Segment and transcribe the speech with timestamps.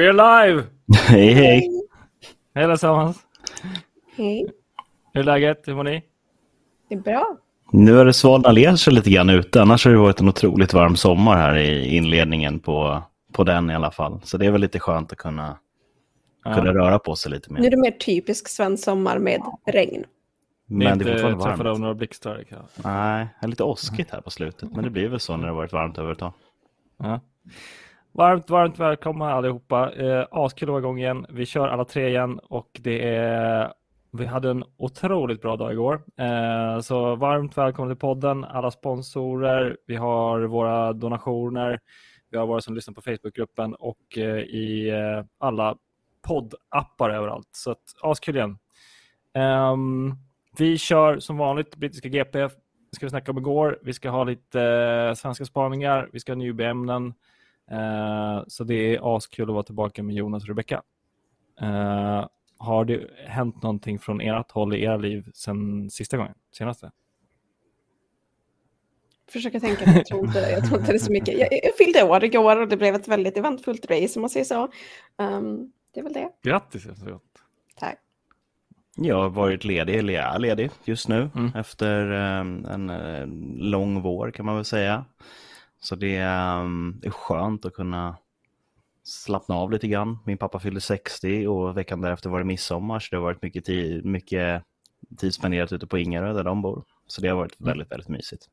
[0.00, 0.64] We're live!
[1.08, 1.68] Hej hej!
[2.54, 3.18] Hej allesammans!
[4.16, 4.50] Hej,
[5.14, 5.62] Hur är läget?
[5.68, 6.02] Hur mår ni?
[6.88, 7.36] det är bra.
[7.72, 9.62] Nu har det svalnat ner sig lite grann ute.
[9.62, 13.02] Annars har det varit en otroligt varm sommar här i inledningen på,
[13.32, 14.20] på den i alla fall.
[14.24, 15.58] Så det är väl lite skönt att kunna,
[16.44, 16.54] Ja.
[16.54, 17.70] kunna röra på sig lite Nu är mer.
[17.70, 20.04] det mer typisk svensk sommar med regn.
[20.66, 21.80] Men det är inte fortfarande träffade av varmt.
[21.80, 22.44] några blixtar?
[22.84, 24.72] Nej, det är lite åskigt här på slutet.
[24.72, 26.32] Men det blir väl så när det har varit varmt över ett tag.
[26.98, 27.20] Ja.
[28.12, 29.92] Varmt, varmt välkomna allihopa.
[29.92, 31.26] Eh, askul att vara igång igen.
[31.28, 33.72] Vi kör alla tre igen och det är...
[34.12, 36.02] Vi hade en otroligt bra dag igår.
[36.16, 39.76] Eh, så varmt välkomna till podden, alla sponsorer.
[39.86, 41.80] Vi har våra donationer.
[42.30, 45.76] Vi har våra som lyssnar på Facebookgruppen och eh, i eh, alla
[46.22, 47.48] poddappar överallt.
[47.52, 48.58] Så att, askul igen.
[49.34, 50.14] Ehm,
[50.58, 52.48] vi kör som vanligt brittiska GP.
[52.92, 53.78] ska vi snacka om igår.
[53.82, 56.08] Vi ska ha lite eh, svenska spaningar.
[56.12, 57.14] Vi ska ha newbie-ämnen.
[57.70, 60.82] Eh, så det är askul att vara tillbaka med Jonas och Rebecca.
[61.60, 62.26] Eh,
[62.58, 66.34] har det hänt någonting från ert håll i era liv sen sista gången?
[66.52, 66.90] Senaste?
[69.32, 71.38] Försöker tänka, jag tror inte, jag tror inte det är så mycket.
[71.38, 74.44] Jag, jag fyllde år igår och det blev ett väldigt eventfullt race om man säger
[74.44, 74.68] så.
[75.18, 76.28] Ehm, det är väl det.
[76.42, 76.86] Grattis!
[77.76, 77.98] Tack.
[78.96, 81.30] Jag har varit ledig, eller jag är ledig just nu.
[81.34, 81.52] Mm.
[81.54, 82.40] Efter eh,
[82.74, 83.26] en eh,
[83.56, 85.04] lång vår kan man väl säga.
[85.80, 86.60] Så det eh,
[87.02, 88.16] är skönt att kunna
[89.04, 90.18] slappna av lite grann.
[90.26, 92.98] Min pappa fyllde 60 och veckan därefter var det midsommar.
[92.98, 94.62] Så det har varit mycket tid, mycket
[95.16, 96.84] tid spenderat ute på Ingarö där de bor.
[97.06, 98.48] Så det har varit väldigt, väldigt mysigt.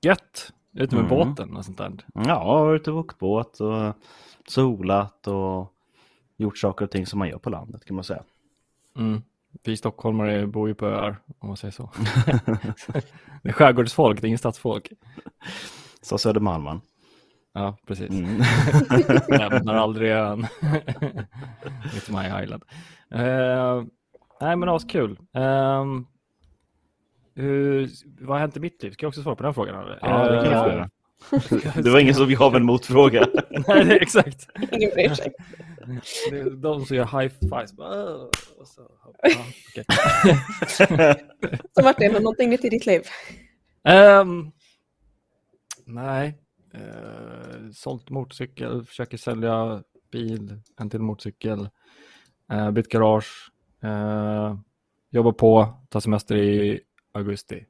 [0.00, 0.52] Gött!
[0.72, 1.16] Ute med Mm.
[1.16, 1.92] båten och sånt där.
[2.14, 3.94] Ja, varit och åkt båt och
[4.48, 5.72] solat och
[6.36, 8.22] gjort saker och ting som man gör på landet kan man säga.
[8.96, 9.22] Mm.
[9.62, 11.90] Vi stockholmare bor ju på öar, om man säger så.
[13.42, 14.92] det är skärgårdsfolk, det är ingen stadsfolk.
[16.02, 16.80] Så Södermalman.
[17.52, 18.10] Ja, precis.
[18.10, 18.42] Mm.
[19.28, 20.46] Lämnar aldrig ön.
[21.94, 22.62] It's my island.
[23.14, 23.84] Uh,
[24.40, 25.18] nej, men askul.
[25.32, 26.06] Um,
[27.34, 27.88] hur,
[28.20, 28.90] vad har hänt i mitt liv?
[28.90, 29.82] Ska jag också svara på den frågan?
[29.82, 29.98] Eller?
[30.02, 30.90] Ja, det kan du Eh, göra.
[31.82, 33.26] Det var ingen som gav en motfråga.
[33.50, 34.48] Nej, det är exakt.
[34.72, 37.72] Ingen är de som gör high fives.
[38.58, 38.82] Och så,
[39.22, 39.30] ja,
[39.68, 39.84] okej.
[41.74, 43.02] Så Martin, har någonting nytt i ditt liv?
[43.84, 44.50] Ehm,
[45.90, 46.38] nej.
[46.74, 51.68] Uh, sålt motorcykel, försöker sälja bil, en till motorcykel.
[52.52, 53.52] Uh, bytt garage.
[53.84, 54.58] Uh,
[55.10, 56.80] jobbar på, tar semester i
[57.12, 57.66] augusti.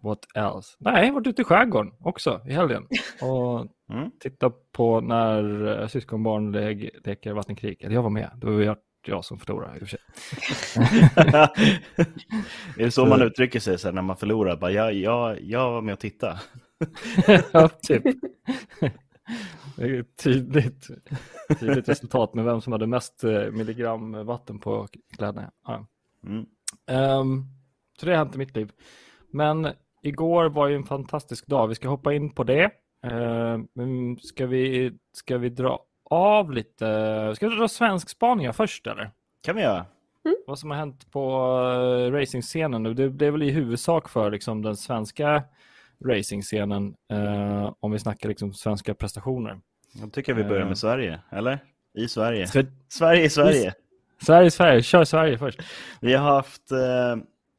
[0.00, 0.76] What else?
[0.78, 2.86] Nej, varit ute i skärgården också i helgen.
[3.22, 4.10] Och Mm.
[4.20, 7.82] titta på när uh, syskonbarn le leker vattenkrig.
[7.82, 8.76] Eller jag var med, det var jag,
[9.06, 10.00] jag som förlorade i och för sig.
[12.76, 14.56] det är så man uttrycker sig sen när man förlorar.
[14.56, 16.40] Bara, jag, jag, jag var med och tittade.
[17.52, 18.04] ja, typ.
[19.76, 20.88] Det är ett tydligt,
[21.60, 25.50] tydligt resultat med vem som hade mest eh, milligram vatten på kläderna.
[25.66, 25.86] Ja.
[26.26, 26.46] Mm.
[26.86, 27.44] Ehm,
[28.00, 28.72] så det har hänt i mitt liv.
[29.30, 29.68] Men
[30.02, 31.68] igår var ju en fantastisk dag.
[31.68, 32.70] Vi ska hoppa in på det.
[33.72, 37.32] Men ska, vi, ska vi dra av lite?
[37.36, 39.10] Ska vi dra svensk spaningar först eller?
[39.46, 39.86] kan vi göra.
[40.46, 42.94] Vad som har hänt på uh, racingscenen nu?
[42.94, 45.42] Det, det är väl i huvudsak för liksom, den svenska
[46.04, 49.60] racingscenen eh, om vi snackar liksom, svenska prestationer.
[49.92, 50.68] Jag tycker vi börjar Eh.
[50.68, 51.58] med Sverige, eller?
[51.94, 52.46] I Sverige.
[52.46, 53.74] Ska, Sverige i Sverige.
[54.22, 55.60] Sverige, Sverige, kör Sverige först.
[56.00, 57.16] Vi har haft eh,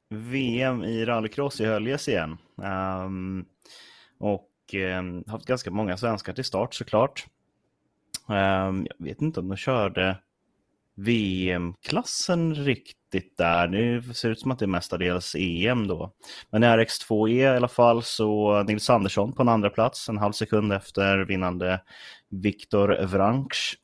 [0.09, 2.37] VM i rallycross i Höljes igen.
[2.63, 3.45] Ehm,
[4.19, 7.25] och eh, haft ganska många svenskar till start såklart.
[8.29, 10.17] Ehm, jag vet inte om de körde
[10.97, 13.67] VM-klassen riktigt där.
[13.67, 16.11] Nu ser det ut som att det är mestadels EM då.
[16.51, 20.31] Men i RX2E i alla fall så Nils Andersson på en andra plats, en halv
[20.31, 21.81] sekund efter vinnande
[22.29, 23.75] Viktor Vranch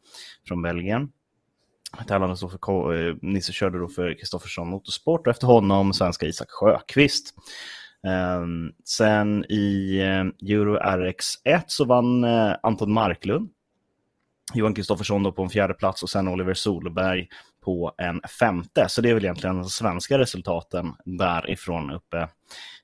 [0.47, 1.09] från Belgien.
[2.07, 6.25] Tävlande står för K- eh, Nisse körde då för Kristoffersson Motorsport och efter honom svenska
[6.25, 7.33] Isak Sjöqvist.
[8.07, 13.50] Ehm, sen i eh, Euro RX1 så vann eh, Anton Marklund.
[14.54, 17.28] Johan Kristoffersson då på en fjärde plats och sen Oliver Solberg
[17.62, 18.86] på en femte.
[18.90, 22.28] Så det är väl egentligen de svenska resultaten därifrån uppe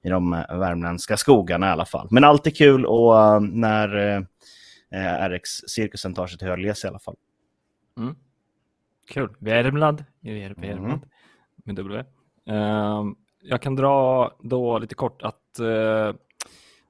[0.02, 2.08] i de eh, värmländska skogarna i alla fall.
[2.12, 4.22] Men alltid kul och eh, när eh,
[4.92, 7.16] eh, RX-cirkusen tar sig till Höljes i alla fall.
[7.98, 8.16] Mm.
[9.08, 9.36] Kul.
[9.40, 10.04] Värmland.
[10.20, 10.86] Vi är Värmland.
[10.88, 11.10] Mm.
[11.66, 12.04] Med W.
[12.48, 16.14] Ehm, jag kan dra då lite kort att eh,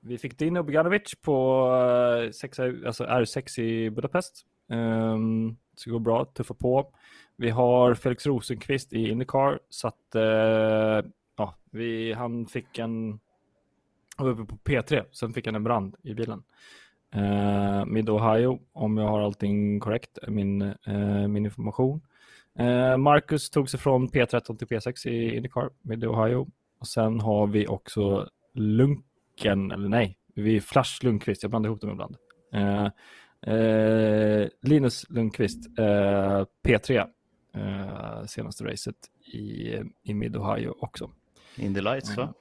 [0.10, 4.46] vi fick Dino Boganovic på eh, alltså R6 i Budapest.
[4.68, 6.94] Um, så det går bra, tuffa på.
[7.36, 9.60] Vi har Felix Rosenqvist i Indycar.
[9.70, 13.20] Så att, uh, ja, vi, han fick en,
[14.18, 16.44] han var uppe på P3, sen fick han en brand i bilen.
[17.14, 22.02] Eh, uh, Mid Ohio, om jag har allting korrekt, min, uh, min information.
[22.60, 26.48] Uh, Marcus tog sig från P13 till P6 i Indycar, Mid Ohio.
[26.80, 28.30] Och sen har vi också
[29.46, 32.16] Lunken, eller nej, vi Flash Lundqvist, jag blandar ihop dem ibland.
[34.62, 35.80] Linus Lundqvist,
[36.64, 37.08] P3,
[38.28, 38.96] senaste racet
[39.34, 41.12] i, i Mid Ohio också.
[41.56, 42.34] Indy Lights va?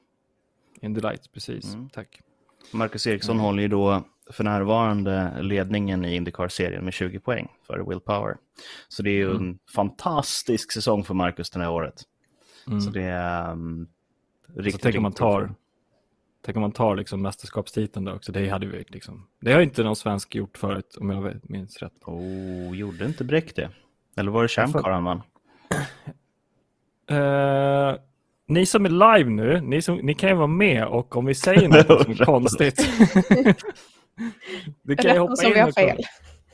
[0.81, 1.75] Indy Lights, precis.
[1.75, 1.89] Mm.
[1.89, 2.21] Tack.
[2.73, 3.45] Marcus Eriksson mm.
[3.45, 8.37] håller ju då för närvarande ledningen i Indycar-serien med 20 poäng för Will Power.
[8.89, 9.49] Så det är ju mm.
[9.49, 12.03] en fantastisk säsong för Marcus det här året.
[12.67, 12.81] Mm.
[12.81, 13.89] Så det är um,
[14.55, 15.55] riktigt, tänk om man tar,
[16.45, 18.33] tänk om man tar liksom mästerskapstiteln då också.
[18.33, 19.27] Det hade vi liksom.
[19.41, 21.93] Det har inte någon svensk gjort förut om jag minns rätt.
[22.05, 23.71] Oh, gjorde inte Bräck det?
[24.17, 25.23] Eller var det Chamcar han vann?
[27.11, 27.99] Uh,
[28.49, 31.35] ni som är live nu, ni, som, ni kan ju vara med och om vi
[31.35, 32.89] säger något som är konstigt.
[34.83, 35.99] du kan ju hoppa som in vi har fel.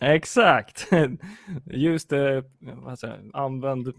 [0.00, 0.88] Exakt.
[1.64, 2.44] Just det,
[3.00, 3.92] säger, använd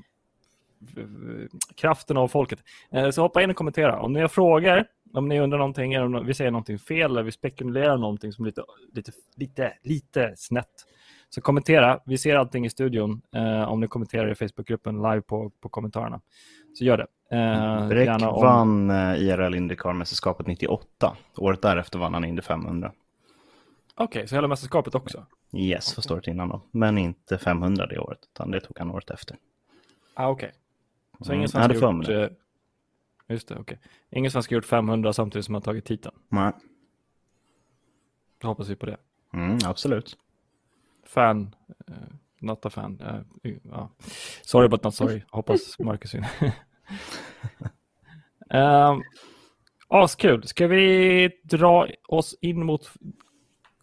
[1.75, 2.59] kraften av folket.
[2.91, 3.99] Eh, så hoppa in och kommentera.
[3.99, 4.85] Om ni har frågor,
[5.17, 8.45] om ni undrar någonting, eller om vi säger någonting fel eller vi spekulerar någonting som
[8.45, 8.63] är lite,
[8.93, 10.85] lite, lite, lite snett.
[11.29, 11.99] Så kommentera.
[12.05, 13.21] Vi ser allting i studion.
[13.35, 16.21] Eh, om ni kommenterar i Facebookgruppen live på, på kommentarerna.
[16.73, 17.07] Så gör det.
[17.37, 18.41] Eh, Bräck om...
[18.41, 21.17] vann eh, IRL Indycar-mästerskapet 98.
[21.37, 22.91] Året därefter vann han Indy 500.
[23.95, 25.25] Okej, okay, så hela mästerskapet också?
[25.53, 25.95] Yes, okay.
[25.95, 26.61] första året innan då.
[26.71, 29.37] Men inte 500 det året, utan det tog han året efter.
[30.13, 30.47] Ah, Okej.
[30.47, 31.25] Okay.
[31.25, 32.31] Så ingen mm, svensk har gjort...
[33.27, 33.61] Just det, okej.
[33.61, 33.77] Okay.
[34.09, 36.15] Ingen svensk har gjort 500 samtidigt som han tagit titeln?
[36.29, 36.53] Nej.
[38.41, 38.97] Då hoppas vi på det.
[39.33, 40.17] Mm, absolut.
[41.03, 41.55] Fan,
[41.89, 41.95] uh,
[42.39, 43.01] not a fan.
[43.01, 43.87] Uh, uh,
[44.41, 45.21] sorry but not sorry.
[45.31, 46.29] Hoppas Marcus vinner.
[48.49, 49.03] um,
[49.87, 50.43] askul.
[50.43, 52.91] Ska vi dra oss in mot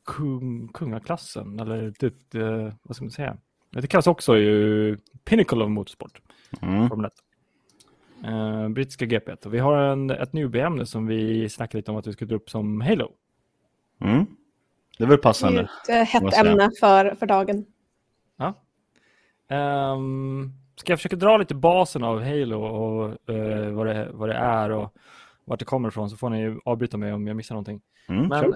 [0.05, 1.61] kung, kungaklassen?
[1.61, 3.37] Eller det, uh, vad ska man säga?
[3.71, 6.21] Det kallas också ju Pinnacle of Motorsport.
[6.63, 6.89] Mm.
[6.89, 7.13] Formel 1.
[8.27, 9.33] Uh, brittiska GP.
[9.33, 12.37] Och vi har en, ett newbie-ämne som vi snackade lite om att vi skulle dra
[12.37, 13.13] upp som Halo.
[14.01, 14.27] Mm.
[14.99, 15.71] Det är väl passande.
[15.87, 17.67] Det är ett hett ämne för, för dagen.
[18.37, 18.55] Ja.
[19.93, 24.35] Um, ska jag försöka dra lite basen av Halo och uh, vad, det, vad det
[24.35, 24.97] är och
[25.45, 27.81] vart det kommer ifrån så får ni avbryta mig om jag missar någonting.
[28.09, 28.55] Mm, Men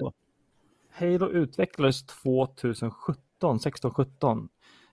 [0.93, 4.49] Halo utvecklades 2017, 16-17.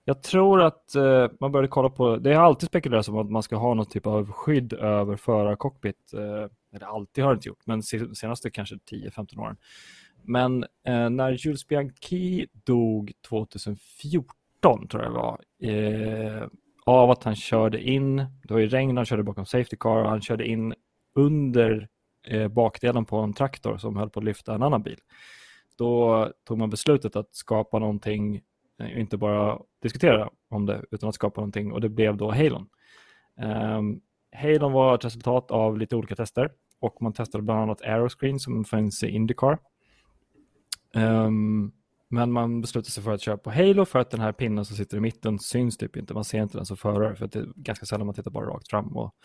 [0.05, 3.43] Jag tror att eh, man började kolla på, det har alltid spekulerats om att man
[3.43, 6.13] ska ha någon typ av skydd över förarcockpit.
[6.13, 7.83] Eh, eller alltid har det inte gjort, men
[8.15, 9.57] senaste kanske 10-15 åren.
[10.23, 16.47] Men eh, när Jules Bianchi dog 2014, tror jag det var, eh,
[16.85, 20.09] av att han körde in, det var ju regn, han körde bakom safety car och
[20.09, 20.73] han körde in
[21.15, 21.87] under
[22.27, 24.99] eh, bakdelen på en traktor som höll på att lyfta en annan bil.
[25.77, 28.41] Då tog man beslutet att skapa någonting,
[28.79, 32.67] Eh, inte bara diskutera om det, utan att skapa någonting och det blev då Halon.
[33.41, 38.39] Um, Halon var ett resultat av lite olika tester och man testade bland annat Aeroscreen
[38.39, 39.57] som finns i Indycar.
[40.95, 41.71] Um,
[42.13, 44.75] men man beslutade sig för att köra på Halo för att den här pinnen som
[44.75, 46.13] sitter i mitten syns typ inte.
[46.13, 48.45] Man ser inte den som förare för att det är ganska sällan man tittar bara
[48.45, 48.97] rakt fram.
[48.97, 49.15] Och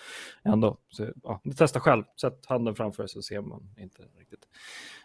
[0.45, 2.05] ändå, så, ja, testa själv.
[2.21, 4.49] Sätt handen framför så ser man inte riktigt.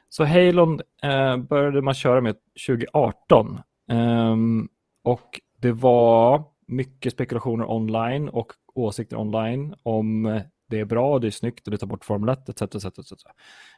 [0.10, 2.36] Så Halon eh, började man köra med
[2.68, 3.60] 2018.
[3.88, 4.70] Um,
[5.04, 11.32] och det var mycket spekulationer online och åsikter online om det är bra, det är
[11.32, 12.62] snyggt och det tar bort Formel 1 etc.
[12.62, 13.12] etc, etc.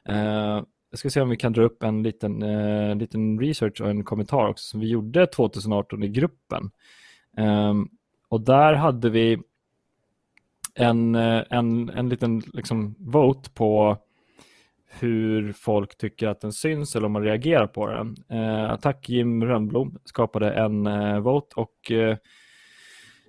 [0.10, 3.90] Uh, jag ska se om vi kan dra upp en liten, uh, liten research och
[3.90, 6.72] en kommentar också som vi gjorde 2018 i gruppen.
[7.38, 7.90] Um,
[8.30, 9.38] och där hade vi
[10.76, 13.98] en, eh, en, en liten liksom, vote på
[15.00, 18.16] hur folk tycker att den syns eller om man reagerar på den.
[18.30, 22.18] Eh, tack Jim Rönnblom skapade en eh, vote och eh,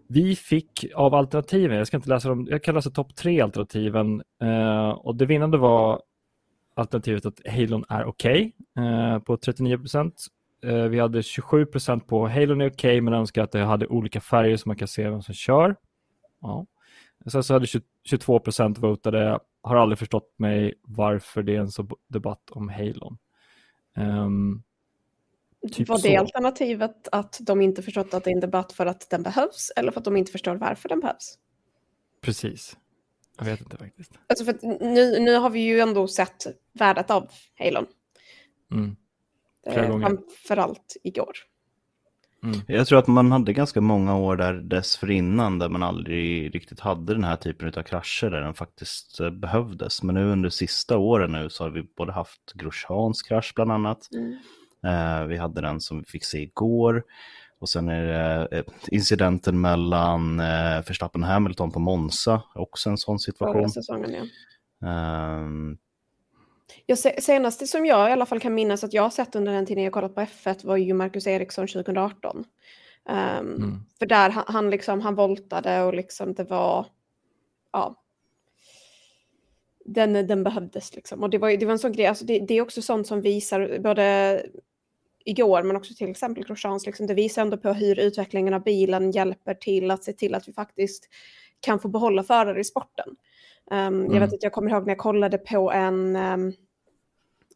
[0.08, 4.22] vi fick av alternativen, jag ska inte läsa dem, jag kan läsa topp tre alternativen
[4.42, 6.02] eh, och det vinnande var
[6.74, 10.26] alternativet att Halon är okej okay, eh, på 39 procent.
[10.64, 13.86] Eh, vi hade 27 procent på Halon är okej okay, men önskar att det hade
[13.86, 15.76] olika färger så man kan se vem som kör.
[16.40, 16.66] Ja.
[17.26, 17.66] Sen så hade
[18.04, 23.18] 22 procent votade, har aldrig förstått mig varför det är en så debatt om Halon.
[23.96, 24.62] Um,
[25.72, 26.18] typ var det så.
[26.18, 29.92] alternativet att de inte förstått att det är en debatt för att den behövs eller
[29.92, 31.38] för att de inte förstår varför den behövs?
[32.20, 32.76] Precis.
[33.38, 34.12] Jag vet inte faktiskt.
[34.26, 37.86] Alltså för nu, nu har vi ju ändå sett värdet av Halon.
[38.72, 38.96] Mm.
[39.72, 40.06] Flera gånger.
[40.06, 41.32] Framförallt igår.
[42.46, 42.60] Mm.
[42.66, 47.14] Jag tror att man hade ganska många år där dessförinnan där man aldrig riktigt hade
[47.14, 50.02] den här typen av krascher där den faktiskt eh, behövdes.
[50.02, 54.08] Men nu under sista åren nu så har vi både haft Grosjeans krasch bland annat.
[54.12, 54.38] Mm.
[54.86, 57.04] Eh, vi hade den som vi fick se igår.
[57.58, 62.98] Och sen är det eh, incidenten mellan eh, Verstappen och Hamilton på Monza, också en
[62.98, 63.54] sån situation.
[63.54, 64.22] Förra säsongen, ja.
[64.88, 65.78] Um,
[66.86, 69.52] Ja, se- senaste som jag i alla fall kan minnas att jag har sett under
[69.52, 72.36] den tiden jag kollat på F1 var ju Marcus Eriksson 2018.
[72.38, 72.44] Um,
[73.56, 73.80] Mm.
[73.98, 76.86] För där han, han liksom, han voltade och liksom det var,
[77.72, 78.02] ja.
[79.84, 81.22] Den, den behövdes liksom.
[81.22, 83.20] Och det var, det var en sån grej, alltså det, det är också sånt som
[83.20, 84.42] visar, både
[85.24, 89.10] igår men också till exempel Grosjeans, liksom, det visar ändå på hur utvecklingen av bilen
[89.10, 91.08] hjälper till att se till att vi faktiskt
[91.60, 93.16] kan få behålla förare i sporten.
[93.70, 94.20] Um, Jag Mm.
[94.20, 96.52] vet att jag kommer ihåg när jag kollade på en, um,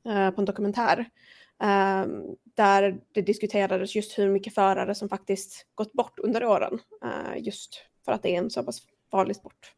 [0.07, 0.99] eh, på en dokumentär
[1.63, 6.79] um, där det diskuterades just hur mycket förare som faktiskt gått bort under åren.
[7.05, 9.73] eh, just för att det är en så pass farlig sport.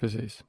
[0.00, 0.44] Precis.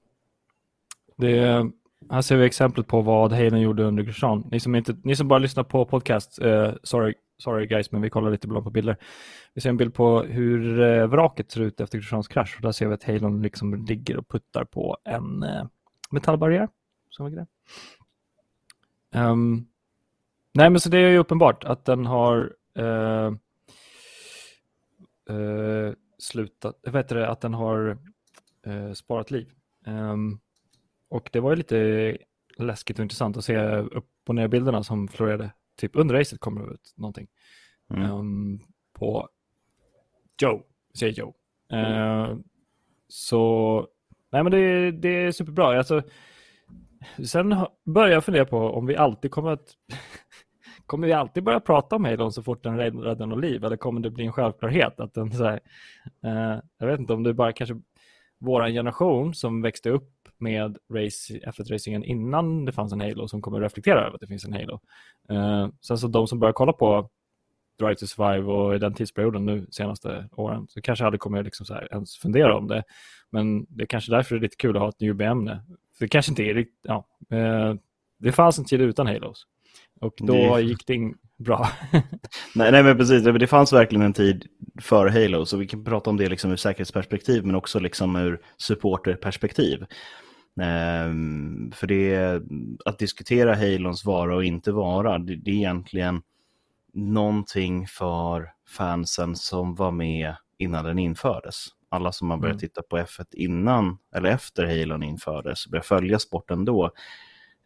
[1.18, 1.72] Det är,
[2.10, 4.48] här ser vi exemplet på vad Hayden gjorde under Grosjean.
[4.52, 8.10] Ni som, inte, ni som bara lyssnar på podcast, eh, sorry, sorry guys, men vi
[8.10, 8.98] kollar lite ibland på bilder.
[9.54, 12.56] Vi ser en bild på hur eh, vraket ser ut efter Kristians krasch.
[12.56, 15.66] Och där ser vi att Halon liksom ligger och puttar på en eh,
[16.10, 16.70] metallbarriär.
[17.10, 17.46] Som
[19.12, 19.68] ehm, um,
[20.54, 23.34] nej, men så det är ju uppenbart att den har uh,
[25.36, 27.98] uh, slutat, vet du, att den har
[28.68, 29.52] uh, sparat liv.
[29.86, 30.40] Um,
[31.10, 32.18] och det var ju lite
[32.58, 35.52] läskigt och intressant att se upp och ner bilderna som florerade.
[35.76, 37.28] Typ under racet kommer det ut någonting.
[37.90, 38.04] mm.
[38.04, 38.60] Ehm,
[38.94, 39.30] på
[40.42, 40.64] Joe,
[41.00, 41.34] säger Joe.
[41.70, 42.44] Ehm,
[43.08, 43.88] så,
[44.32, 45.78] nej men det, det är superbra.
[45.78, 46.02] Alltså,
[47.28, 49.76] sen börjar jag fundera på om vi alltid kommer att
[50.86, 53.78] Kommer vi alltid börja prata om Halon så fort den rädd- räddar något liv eller
[53.78, 55.60] kommer det bli en självklarhet att den så här,
[56.24, 57.82] eh, jag vet inte om det bara kanske
[58.46, 63.58] våran generation som växte upp med race, F1-racingen innan det fanns en Halo som kommer
[63.58, 64.74] att reflektera över att det finns en Halo.
[65.32, 67.10] Uh, sen så alltså de som börjar kolla på
[67.80, 71.66] Drive to Survive och i den tidsperioden nu senaste åren så kanske aldrig kommer liksom
[71.66, 72.84] så här ens fundera om det.
[73.30, 75.62] Men det är kanske därför det är lite kul att ha ett newbie-ämne.
[75.98, 77.06] För det kanske inte är riktigt, ja.
[77.34, 77.76] Uh,
[78.18, 79.48] det fanns en tid utan Halos.
[80.02, 81.70] Och då Det- gick det in bra.
[82.56, 83.24] Nej, nej, men precis.
[83.24, 84.46] Det det fanns verkligen en tid
[84.82, 88.42] före Halo, så vi kan prata om det liksom ur säkerhetsperspektiv, men också liksom ur
[88.58, 89.86] supporterperspektiv.
[90.62, 92.42] Ehm, för det,
[92.86, 96.22] att diskutera Halons vara och inte vara, det, det är egentligen
[96.94, 101.66] någonting för fansen som var med innan den infördes.
[101.90, 102.60] Alla som har börjat Mm.
[102.60, 106.92] titta på F1 innan eller efter Halon infördes, börjat följa sporten då,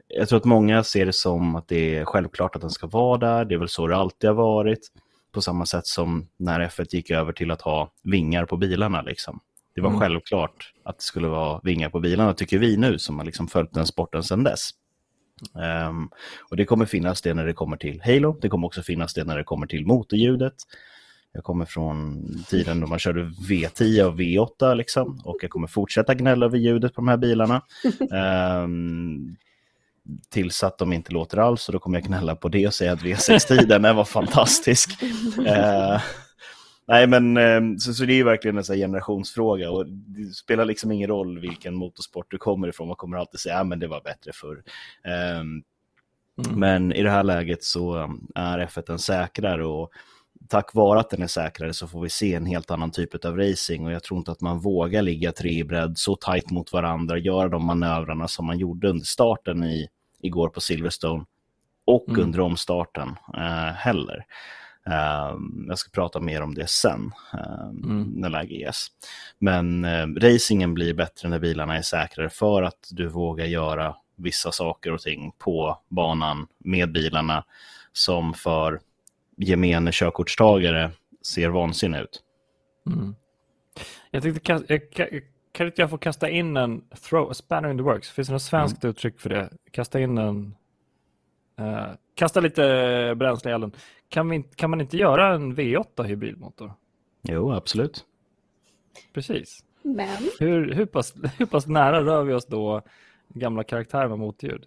[0.10, 3.18] jag tror att många ser det som att det är självklart att den ska vara
[3.18, 3.46] där.
[3.46, 4.80] Det är väl så det alltid har varit.
[5.32, 9.01] På samma sätt som när F1 gick över till att ha vingar på bilarna.
[9.01, 9.39] Liksom.
[9.75, 10.00] Det var Mm.
[10.01, 13.74] självklart att det skulle vara vingar på bilarna, tycker vi nu som har liksom följt
[13.74, 14.70] den sporten sedan dess.
[15.62, 16.10] Ehm,
[16.50, 18.38] och det kommer finnas det när det kommer till Halo.
[18.42, 20.54] Det kommer också finnas det när det kommer till motorljudet.
[21.32, 25.22] Jag kommer från tiden då man körde V10 och V8 liksom.
[25.24, 27.62] Och jag kommer fortsätta gnälla över ljudet på de här bilarna.
[28.12, 29.36] Ehm,
[30.30, 32.94] tills att de inte låter alls och då kommer jag gnälla på det och säga
[32.94, 34.89] att V6-tiden den var fantastisk.
[35.48, 36.01] Eh,
[36.88, 40.92] nej men eh, så, så det är ju verkligen en generationsfråga och det spelar liksom
[40.92, 42.88] ingen roll vilken motorsport du kommer ifrån.
[42.88, 44.63] Man kommer alltid säga att men det var bättre förr.
[45.08, 45.63] Ehm,
[46.46, 46.60] Mm.
[46.60, 49.92] men i det här läget så um, är F1 en säkrare och
[50.50, 53.38] tack vare att den är säkrare så får vi se en helt annan typ av
[53.38, 56.74] racing och jag tror inte att man vågar ligga tre i bredd så tajt mot
[56.74, 59.88] varandra, göra de manövrarna som man gjorde under starten i,
[60.22, 61.26] igår på Silverstone
[61.86, 62.22] och Mm.
[62.22, 64.26] under omstarten eh, heller.
[64.86, 68.04] Um, jag ska prata mer om det sen, um, Mm.
[68.16, 68.88] när läge ges.
[69.40, 74.52] Men eh, racingen blir bättre när bilarna är säkrare för att du vågar göra vissa
[74.52, 77.44] saker och ting på banan med bilarna
[77.94, 78.80] som för
[79.38, 82.24] gemene körkortstagare ser vansinne ut.
[82.88, 83.16] Mm.
[84.12, 85.10] Jag tänkte, jag,
[85.51, 88.10] kan inte jag få kasta in en throw, a spanner in the works?
[88.10, 89.50] Finns det något svenskt uttryck för det?
[89.72, 90.56] Kasta in en...
[91.60, 92.62] eh, kasta lite
[93.18, 93.72] bränsle i elden.
[94.10, 96.74] Kan, vi, kan man inte göra en V8 hybridmotor?
[97.22, 98.06] Jo, absolut.
[99.13, 99.63] Precis.
[99.82, 102.82] Men Hur, hur, pass, hur pass nära rör vi oss då
[103.27, 104.65] gamla karaktärer med motljud?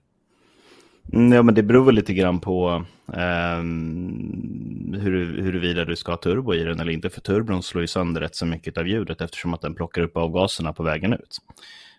[1.12, 6.16] Mm, Ja, men det beror väl lite grann på ehm, hur, huruvida du ska ha
[6.16, 7.10] turbo i den eller inte.
[7.10, 10.16] För turbon slår ju sönder rätt så mycket av ljudet eftersom att den plockar upp
[10.16, 11.38] avgaserna på vägen ut.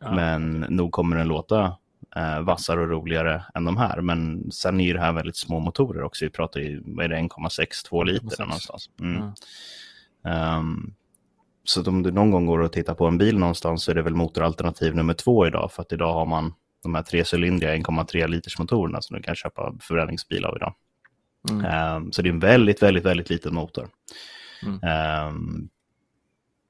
[0.02, 0.16] Ja.
[0.16, 1.78] Men nog kommer den låta
[2.16, 4.02] eh, vassare och roligare än de här.
[4.02, 6.26] Men sen är ju det här väldigt små motorer också.
[6.26, 8.38] Vi pratar ju, vad är det, 1,6-2 liter 1,6.
[8.38, 8.90] där någonstans.
[9.02, 9.24] Mm.
[10.24, 10.30] Ja.
[10.30, 10.94] Ehm,
[11.64, 14.02] så om du någon gång går och tittar på en bil någonstans så är det
[14.02, 15.72] väl motoralternativ nummer två idag.
[15.72, 19.74] För att idag har man de här trecylindriga 1,3 liters motorerna som du kan köpa
[19.80, 20.76] förbränningsbil av idag.
[21.50, 21.96] Mm.
[21.96, 23.90] Um, så det är en väldigt, väldigt, väldigt liten motor.
[24.64, 25.28] Mm.
[25.28, 25.70] Um,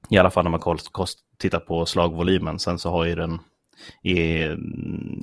[0.09, 2.59] I alla fall när man kost, kost, tittar på slagvolymen.
[2.59, 3.39] Sen så har ju den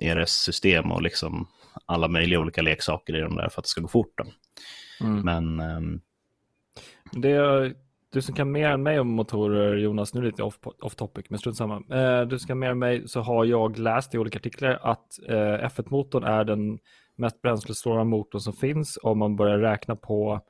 [0.00, 1.46] ERS-system och liksom
[1.86, 4.20] alla möjliga olika leksaker i de där för att det ska gå fort.
[5.00, 5.20] Mm.
[5.20, 5.60] Men...
[5.60, 6.00] Um...
[7.12, 7.74] Det,
[8.12, 10.94] du som kan mer än mig om motorer, Jonas, nu är det lite off, off
[10.94, 11.76] topic, men strunt samma.
[11.76, 15.18] Eh, du som kan mer än mig så har jag läst i olika artiklar att
[15.28, 16.78] eh, F1-motorn är den
[17.16, 20.40] mest bränslesnåla motorn som finns om man börjar räkna på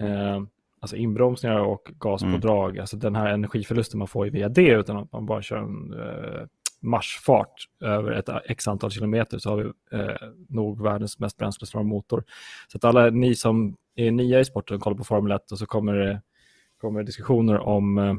[0.00, 0.42] eh,
[0.80, 2.80] alltså inbromsningar och gaspådrag, mm.
[2.80, 6.46] alltså den här energiförlusten man får via det, utan att man bara kör en eh,
[6.80, 12.24] marschfart över ett x antal kilometer så har vi eh, nog världens mest bränslesnåla motor.
[12.68, 15.66] Så att alla ni som är nya i sporten kollar på Formel 1 och så
[15.66, 16.20] kommer det
[16.84, 18.14] kommer diskussioner om, eh,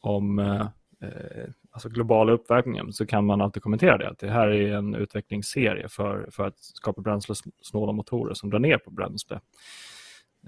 [0.00, 0.60] om eh,
[1.00, 4.08] eh, alltså globala uppvärmningen så kan man alltid kommentera det.
[4.08, 8.78] Att det här är en utvecklingsserie för, för att skapa bränslesnåla motorer som drar ner
[8.78, 9.40] på bränsle.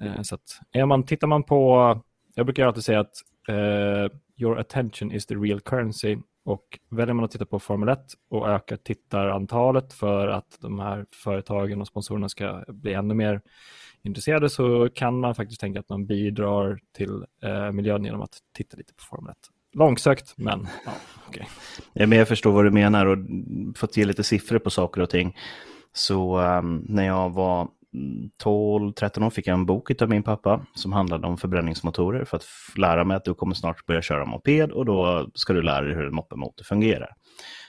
[0.00, 2.00] Eh, så att, är man, tittar man på,
[2.34, 3.14] jag brukar alltid säga att
[3.48, 8.00] eh, your attention is the real currency och väljer man att titta på Formel 1
[8.28, 13.40] och ökar tittarantalet för att de här företagen och sponsorerna ska bli ännu mer
[14.02, 18.76] intresserade så kan man faktiskt tänka att man bidrar till eh, miljön genom att titta
[18.76, 19.36] lite på Formel 1.
[19.72, 20.92] Långsökt, men ja,
[21.28, 21.46] Okay.
[21.92, 23.18] Ja, men jag förstår vad du menar och
[23.76, 25.36] fått ge lite siffror på saker och ting.
[25.92, 27.68] Så um, när jag var
[28.44, 32.44] 12-13 år fick jag en bok av min pappa som handlade om förbränningsmotorer för att
[32.76, 35.94] lära mig att du kommer snart börja köra moped och då ska du lära dig
[35.94, 37.14] hur en moppemotor fungerar.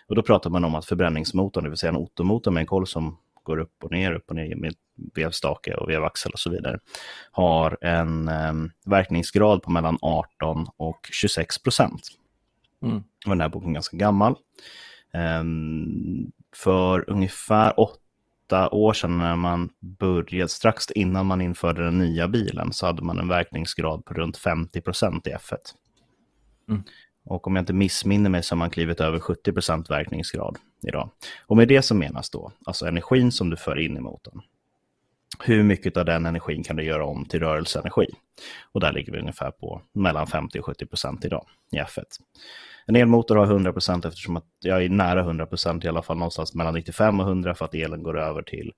[0.07, 2.87] Och då pratar man om att förbränningsmotorn, det vill säga en ottomotor med en koll
[2.87, 3.17] som
[3.49, 4.73] går upp och ner, upp och ner med
[5.15, 6.79] vevstake och vevaxel och så vidare,
[7.31, 12.01] har en um, verkningsgrad på mellan 18 och 26 procent.
[12.81, 12.97] Mm.
[12.97, 14.35] Och den här boken är ganska gammal.
[15.13, 22.27] Um, för ungefär åtta år sedan när man började, strax innan man införde den nya
[22.27, 25.57] bilen, så hade man en verkningsgrad på runt 50 procent i F1.
[26.69, 26.83] Mm.
[27.29, 31.09] Och om jag inte missminner mig så har man klivit över 70 procent verkningsgrad idag.
[31.47, 34.41] Och med det som menas då, alltså energin som du för in i motorn.
[35.43, 38.07] Hur mycket av den energin kan du göra om till rörelseenergi?
[38.71, 42.03] Och där ligger vi ungefär på mellan 50 och 70 procent idag i F1.
[42.85, 46.17] En elmotor har 100 procent eftersom att jag är nära 100 procent i alla fall
[46.17, 48.73] någonstans mellan 95 och 100 för att elen går över till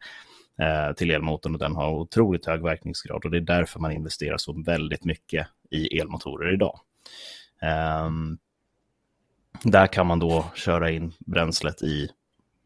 [0.61, 4.37] eh, till elmotorn och den har otroligt hög verkningsgrad och det är därför man investerar
[4.37, 6.79] så väldigt mycket i elmotorer idag.
[8.05, 8.37] Um,
[9.63, 12.09] där kan man då köra in bränslet i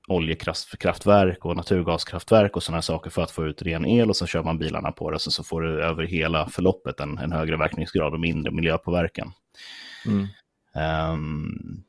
[0.08, 4.44] oljekraftverk och naturgaskraftverk och sådana saker för att få ut ren el och så kör
[4.44, 8.14] man bilarna på det och så får du över hela förloppet en, en högre verkningsgrad
[8.14, 9.32] och mindre miljöpåverkan.
[10.06, 10.28] Mm.
[11.14, 11.84] Um,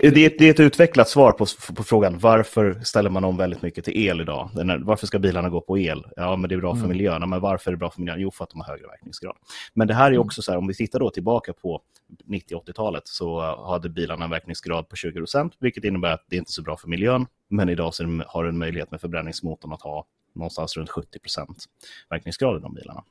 [0.00, 4.06] det, är ett utvecklat svar på, på, frågan varför ställer man om väldigt mycket till
[4.06, 4.50] el idag?
[4.80, 6.04] Varför ska bilarna gå på el?
[6.16, 6.88] Ja, men det är bra för mm.
[6.88, 7.30] miljön.
[7.30, 8.20] Men varför är det bra för miljön?
[8.20, 9.36] Jo, för att de har högre verkningsgrad.
[9.74, 10.20] Men det här är mm.
[10.20, 11.82] också så här, om vi tittar då tillbaka på
[12.26, 13.40] 90-80-talet så
[13.70, 16.76] hade bilarna en verkningsgrad på 20 procent, vilket innebär att det inte är så bra
[16.76, 17.26] för miljön.
[17.48, 21.64] Men idag så har du en möjlighet med förbränningsmotorn att ha någonstans runt 70 procent
[22.10, 23.04] verkningsgrad i de bilarna.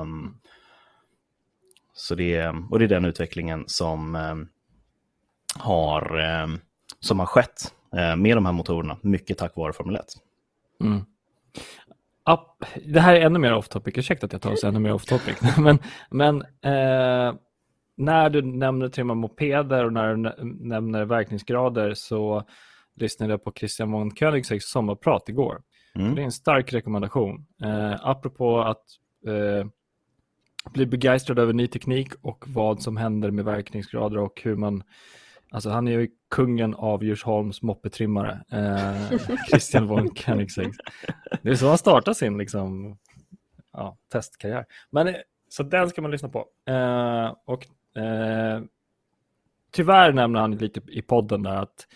[0.00, 0.40] Um,
[1.94, 4.48] så det, och det är den utvecklingen som um,
[5.58, 6.46] har, eh,
[7.00, 10.04] som har skett eh, med de här motorerna, mycket tack vare Formel 1.
[10.80, 11.04] Mm.
[12.84, 15.04] det här är ännu mer off topic, ursäkta att jag tar oss ännu mer off
[15.04, 15.36] topic.
[15.58, 15.78] men
[16.10, 17.34] men eh,
[17.96, 22.44] när du nämner trimma mopeder och när du nämner verkningsgrader så
[22.96, 25.62] lyssnade jag på Christian von Koenigsegs sommarprat igår.
[25.94, 26.14] Mm.
[26.14, 27.46] Det är en stark rekommendation.
[27.62, 28.84] Eh, apropå att
[29.26, 29.66] eh,
[30.72, 34.82] bli begeistrad över ny teknik och vad som händer med verkningsgrader och hur man
[35.54, 40.72] Alltså han är ju kungen av Djursholms moppetrimmare, eh, Christian von Koenigsegg.
[41.42, 42.98] Det är så han startar sin liksom,
[43.72, 44.64] ja, testkarriär.
[44.90, 45.14] Men, eh,
[45.48, 46.46] så den ska man lyssna på.
[46.66, 47.66] Eh, och,
[48.02, 48.62] eh,
[49.72, 51.86] tyvärr nämner han lite i podden där att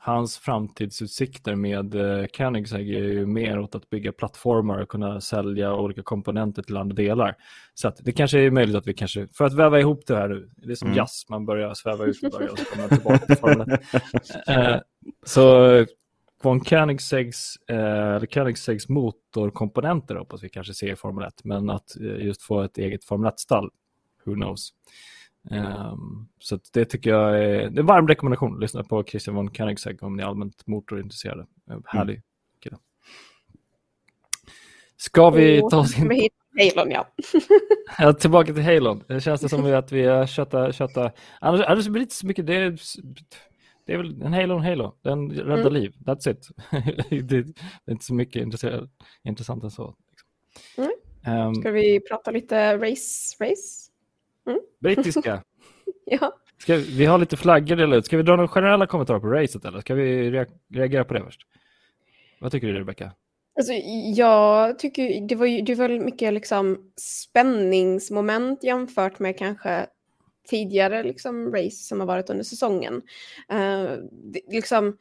[0.00, 5.74] hans framtidsutsikter med eh, Koenigsegg är ju mer åt att bygga plattformar och kunna sälja
[5.74, 7.36] olika komponenter till andra delar.
[7.74, 10.70] Så det kanske är möjligt att vi kanske, för att väva ihop det här, det
[10.70, 10.98] är som mm.
[10.98, 13.70] jazz, man börjar sväva ut och börjar och så kommer tillbaka till formen.
[14.48, 14.80] eh,
[15.26, 15.86] så
[16.42, 22.26] von Koenigsegs, eh, Koenigsegs motorkomponenter hoppas vi kanske se i Formel 1, men att eh,
[22.26, 23.70] just få ett eget Formel 1-stall,
[24.24, 24.72] who knows.
[25.50, 28.60] Um, så det tycker jag är, det är en varm rekommendation.
[28.60, 31.46] Lyssna på Christian von Koenigsegg om ni är allmänt motorintresserade.
[31.86, 32.22] Härlig mm.
[32.62, 32.76] kille.
[34.96, 36.30] Ska vi ta oss in...
[36.58, 37.08] Halon, ja.
[37.98, 38.12] ja.
[38.12, 39.04] Tillbaka till Halon.
[39.08, 40.74] Det känns det som att vi har köttat...
[40.74, 41.12] kötta...
[41.40, 42.46] Annars, annars blir det inte så mycket...
[42.46, 42.76] Det,
[43.86, 44.94] det är väl en Halo, en Halo.
[45.02, 45.72] Den räddar Mm.
[45.72, 45.94] liv.
[45.98, 46.48] That's it.
[47.28, 47.44] det, är
[47.90, 48.90] inte så mycket intressant,
[49.24, 49.94] intressant än så.
[50.10, 50.28] Liksom.
[50.84, 50.92] Mm.
[51.24, 53.44] Ehm, Ska vi prata lite race?
[53.44, 53.87] race?
[54.80, 55.42] Brittiska.
[56.10, 56.32] Ja.
[56.58, 58.06] Ska vi, vi har lite flaggor att dela ut.
[58.06, 61.24] Ska vi dra några generella kommentarer på racet eller ska vi rea- reagera på det
[61.24, 61.40] först?
[62.40, 63.12] Vad tycker du Rebecka?
[63.58, 63.72] Alltså,
[64.14, 69.86] jag tycker det var, ju, det var mycket liksom spänningsmoment jämfört med kanske
[70.48, 73.02] tidigare liksom race som har varit under säsongen.
[73.50, 74.96] Eh, det, liksom,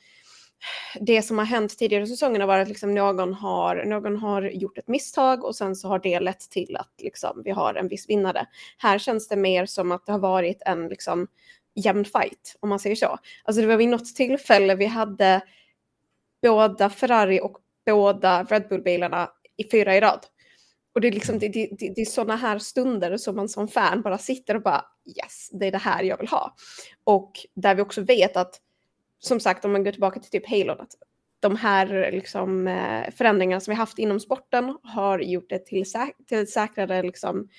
[1.01, 4.41] det som har hänt tidigare i säsongen har varit att liksom någon, har, någon har
[4.41, 7.87] gjort ett misstag och sen så har det lett till att liksom, vi har en
[7.87, 8.45] viss vinnare.
[8.77, 11.27] Här känns det mer som att det har varit en liksom,
[11.75, 13.17] jämn fight, om man säger så.
[13.43, 15.41] Alltså det var vid något tillfälle vi hade
[16.41, 20.25] båda Ferrari och båda Red Bull-bilarna i fyra i rad.
[20.95, 23.67] Och det är, liksom, det, det, det, det är sådana här stunder som man som
[23.67, 26.55] fan bara sitter och bara yes, det är det här jag vill ha.
[27.03, 28.61] Och där vi också vet att,
[29.19, 30.91] som sagt om man går tillbaka till typ Halo, att
[31.39, 36.15] de här liksom, eh, förändringarna som vi haft inom sporten har gjort det till, säk
[36.27, 37.49] till säkrare liksom,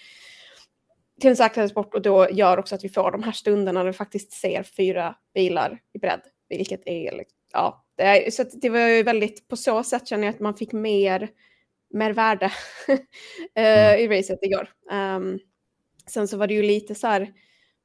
[1.20, 3.86] till en säkrare sport och då gör också att vi får de här stunderna där
[3.90, 8.70] vi faktiskt ser fyra bilar i bredd, vilket är, liksom- ja, det är, så det
[8.70, 11.28] var ju väldigt, på så sätt känner jag att man fick mer,
[11.90, 12.52] mer värde
[13.54, 14.68] eh, i racet igår.
[14.92, 15.38] Um,
[16.06, 17.32] sen så var det ju lite så här,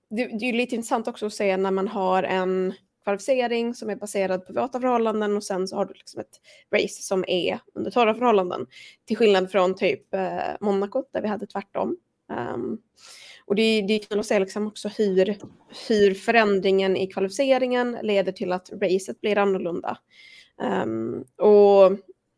[0.09, 3.89] det, det är ju lite intressant också att se när man har en kvalificering som
[3.89, 6.41] är baserad på våta förhållanden och sen så har du liksom ett
[6.75, 8.67] race som är under torra förhållanden.
[9.05, 11.97] Till skillnad från typ eh, Monaco där vi hade tvärtom.
[12.55, 12.81] Um,
[13.45, 15.37] och det, är- det är kul att se liksom också hur,
[15.87, 19.97] hur förändringen i kvalificeringen leder till att racet blir annorlunda.
[20.83, 21.97] Um, och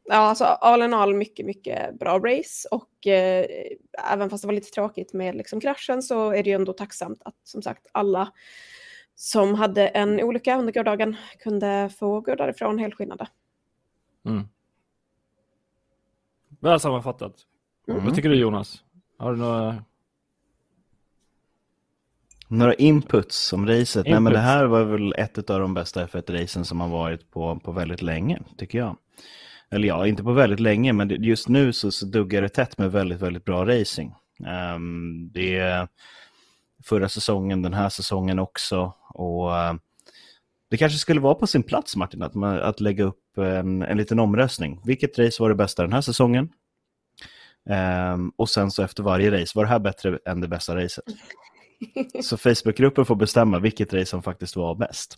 [0.09, 3.45] ja, alltså all in all mycket, mycket bra race och eh,
[4.11, 7.21] även fast det var lite tråkigt med liksom kraschen så är det ju ändå tacksamt
[7.25, 8.31] att som sagt alla
[9.15, 13.27] som hade en olycka under gårdagen kunde få gå därifrån helskinnade.
[14.25, 14.47] Mm.
[16.59, 17.33] Väl sammanfattat.
[17.87, 18.05] Mm.
[18.05, 18.83] Vad tycker du Jonas?
[19.17, 19.83] Har du några...
[22.47, 24.05] Några inputs om racet?
[24.05, 27.59] Nej, men det här var väl ett av de bästa F1-racen som har varit på,
[27.59, 28.97] på väldigt länge, tycker jag.
[29.69, 32.91] Eller ja, inte på väldigt länge, men just nu så, så duggar det tätt med
[32.91, 34.13] väldigt, väldigt bra racing.
[34.47, 35.87] Ehm, det är
[36.83, 38.93] förra säsongen, den här säsongen också.
[39.15, 39.73] Och eh,
[40.69, 43.97] det kanske skulle vara på sin plats, Martin, att, man, att lägga upp en, en
[43.97, 44.81] liten omröstning.
[44.85, 46.49] Vilket race var det bästa den här säsongen?
[47.69, 51.03] Ehm, och sen så efter varje race, var det här bättre än det bästa racet?
[52.23, 55.17] Så Facebookgruppen får bestämma vilket race som faktiskt var bäst.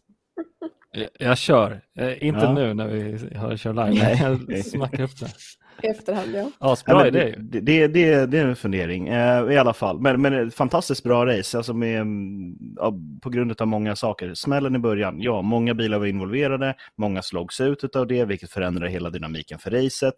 [0.92, 1.82] Jag, jag kör.
[1.96, 2.54] Eh, inte Ja.
[2.54, 4.04] nu när vi har kör live.
[4.04, 4.40] Nej.
[4.58, 5.32] Jag snackar upp det.
[5.84, 6.52] I efterhand, ja.
[6.60, 10.00] Asbra Ja, idé det, det, det, det är en fundering eh, i alla fall.
[10.00, 14.34] Men, men fantastiskt bra race, alltså med, mm, ja, på grund av många saker.
[14.34, 18.92] Smällen i början, ja, många bilar var involverade, många slogs ut av det, vilket förändrade
[18.92, 20.18] hela dynamiken för racet.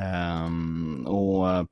[0.00, 1.64] Ehm, och eh,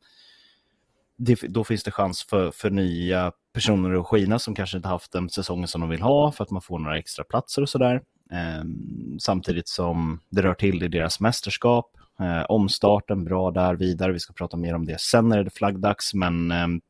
[1.18, 5.12] det, då finns det chans för, för nya personer att skina som kanske inte haft
[5.12, 8.02] den säsongen som de vill ha för att man får några extra platser och sådär.
[8.30, 11.96] Ehm, samtidigt som det rör till i deras mästerskap.
[12.20, 14.12] Eh, omstarten, bra där, vidare.
[14.12, 16.14] Vi ska prata mer om det sen när det är flaggdags.
[16.14, 16.80] Men, ehm,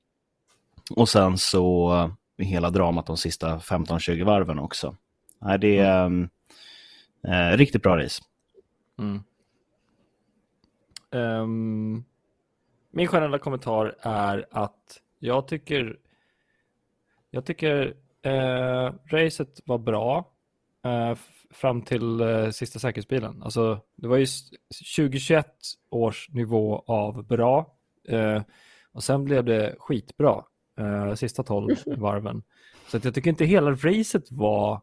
[0.97, 1.95] och sen så
[2.39, 4.97] eh, hela dramat de sista 15-20 varven också.
[5.39, 6.29] Nej, det är ehm,
[7.25, 8.23] eh, riktigt bra race.
[8.99, 9.23] Mm.
[11.11, 12.05] Ehm,
[12.91, 15.99] min generella kommentar är att jag tycker
[17.31, 20.31] jag tycker eh, racet var bra
[20.85, 21.19] eh,
[21.51, 23.43] fram till eh, sista säkerhetsbilen.
[23.43, 24.51] Alltså, det var ju s-
[24.97, 25.47] 2021
[25.91, 27.75] års nivå av bra
[28.09, 28.43] eh,
[28.93, 30.45] och sen blev det skitbra
[30.79, 32.43] eh, sista 12 varven.
[32.89, 34.81] Så att jag tycker inte hela racet var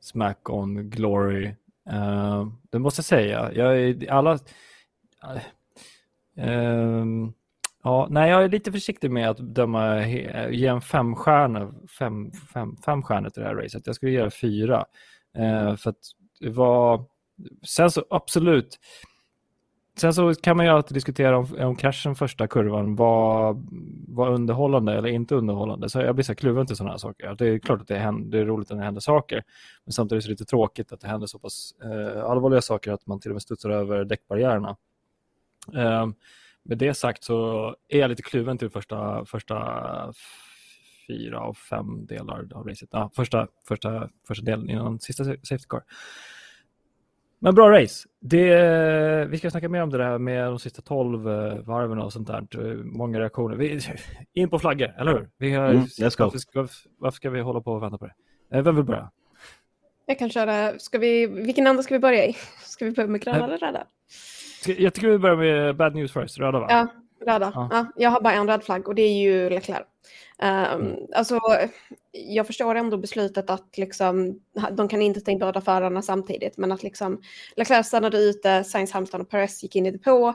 [0.00, 1.54] smack on glory.
[1.92, 3.52] Uh, det måste jag säga.
[3.54, 4.38] Jag är, alla...
[6.36, 7.32] Ehm,
[7.88, 10.06] ja, nej, jag är lite försiktig med att döma,
[10.50, 13.86] ge en fem stjärnor, fem, fem, fem stjärnor till det här racet.
[13.86, 14.84] Jag skulle ge fyra.
[15.36, 15.98] Eh, för att
[16.40, 17.04] det var...
[17.66, 18.78] Sen så absolut.
[19.96, 23.56] Sen så kan man ju alltid diskutera om, om kraschen första kurvan var,
[24.08, 25.88] var underhållande eller inte underhållande.
[25.88, 27.34] Så jag blir så kluven till sådana här saker.
[27.38, 29.44] Det är klart att det, händer, det är roligt när det händer saker.
[29.84, 33.06] Men samtidigt är det lite tråkigt att det händer så pass eh, allvarliga saker att
[33.06, 34.76] man till och med studsar över däckbarriärerna.
[35.74, 36.06] Eh,
[36.68, 39.56] med det sagt så är jag lite kluven till första, första
[41.08, 42.88] fyra av fem delar av racet.
[42.92, 45.82] Ja, första, första, första delen innan sista sa- safety car.
[47.40, 48.08] Men bra race.
[48.20, 52.12] Det, vi ska snacka mer om det där med de sista tolv eh, varven och
[52.12, 52.46] sånt där.
[52.70, 53.56] Eh, Många reaktioner.
[53.56, 53.80] Vi,
[54.32, 55.30] in på flaggor, eller hur?
[55.38, 56.24] Vi har, Mm, let's go.
[56.24, 58.14] varför, ska, varför ska vi hålla på och vänta på det?
[58.56, 59.10] Eh, Vem vill börja?
[60.06, 62.32] Jag kan köra, ska vi, vilken ända ska vi börja i?
[62.64, 63.86] Ska vi börja med gröna eller röda?
[64.68, 66.66] Jag tycker vi börjar med bad news first, röda va?
[66.70, 66.86] Ja,
[67.32, 67.52] röda.
[67.54, 67.68] Ja.
[67.70, 67.86] Ja.
[67.96, 69.78] jag har bara en röd flagg och det är ju Leclerc.
[69.80, 69.88] Um,
[70.42, 70.96] Mm.
[71.14, 71.40] Alltså,
[72.12, 74.40] jag förstår ändå beslutet att liksom,
[74.72, 77.22] de kan inte ta in båda förarna samtidigt, men att liksom
[77.56, 80.34] Leclerc stannade ute, Sainz, Hamilton och Perez gick in i depå.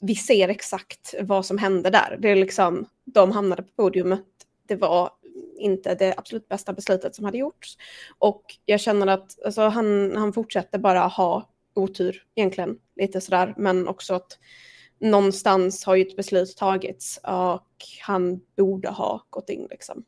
[0.00, 2.18] Vi ser exakt vad som hände där.
[2.20, 4.24] Det är liksom, de hamnade på podiumet.
[4.68, 5.10] Det var
[5.58, 7.76] inte det absolut bästa beslutet som hade gjorts.
[8.18, 13.88] Och jag känner att alltså, han, han fortsätter bara ha otur egentligen, lite sådär, men
[13.88, 14.38] också att
[14.98, 17.68] någonstans har ju ett beslut tagits och
[18.02, 20.04] han borde ha gått in liksom.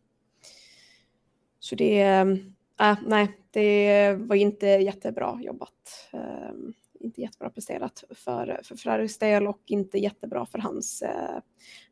[1.59, 6.09] Så det, ehm, äh, nej, det var inte jättebra jobbat.
[6.12, 6.53] Äh,
[7.00, 11.40] inte jättebra presterat för, för Ferraris del och inte jättebra för hans äh,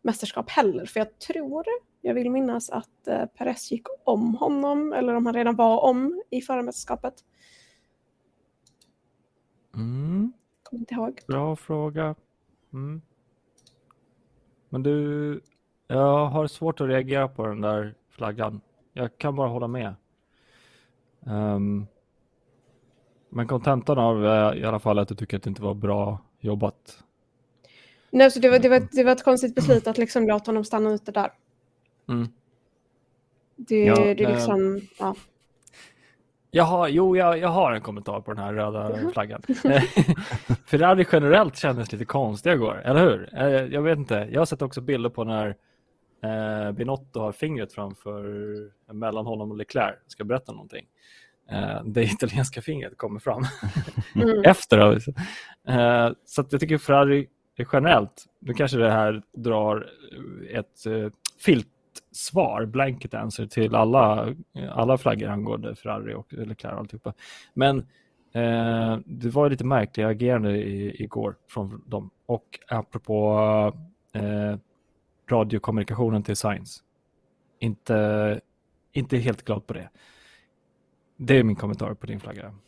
[0.03, 0.87] mästerskap heller.
[0.87, 1.65] För jag tror,
[2.01, 6.23] jag vill minnas att äh, Perez gick om honom, eller om han redan var om
[6.31, 7.15] i förra mästerskapet.
[9.75, 10.33] Mm,
[10.63, 11.21] Kommer inte ihåg.
[11.27, 12.15] bra fråga.
[12.73, 13.03] Mm.
[14.69, 15.41] Men du,
[15.87, 18.61] jag har svårt att reagera på den där flaggan.
[18.93, 19.95] Jag kan bara hålla med.
[21.27, 21.87] Ehm,
[23.29, 26.19] men kontentan av eh, i alla fall att du tycker att det inte var bra
[26.41, 27.05] jobbat.
[28.11, 30.65] Nej, så det, var, det, var, det var ett konstigt beslut att liksom låta honom
[30.65, 31.33] stanna ute där.
[32.09, 32.29] Mm.
[33.57, 35.15] Det, Ja, det är eh, liksom, ja.
[36.55, 39.43] Jag har, jo, jag, jag har en kommentar på den här röda flaggan.
[40.67, 43.29] Ferrari generellt kändes lite konstiga igår, eller hur?
[43.33, 44.29] Eh, Jag vet inte.
[44.33, 45.57] Jag har sett också bilder på när
[46.23, 48.25] eh, Binotto har fingret framför
[48.93, 49.95] mellan honom och Leclerc.
[50.07, 50.87] Ska berätta någonting.
[51.51, 53.43] Eh, det italienska fingret kommer fram
[54.15, 54.43] Mm.
[54.45, 54.79] efter.
[54.79, 55.11] alltså.
[55.69, 57.27] Eh, så jag tycker Ferrari
[57.73, 59.91] generellt, nu kanske det här drar
[60.51, 61.09] ett eh,
[62.13, 64.35] filtsvar, blanket answer till alla,
[64.71, 67.13] alla flaggor angående Ferrari och Leclerc och alltihopa.
[67.55, 67.79] Men
[68.33, 72.11] eh, det var lite märkliga agerande i, igår från dem.
[72.27, 73.39] Och apropå
[74.13, 74.57] eh,
[75.31, 76.81] radiokommunikationen till Science.
[77.59, 78.41] Inte,
[78.93, 79.89] inte helt glad på det.
[81.17, 82.55] Det är min kommentar på din flagga.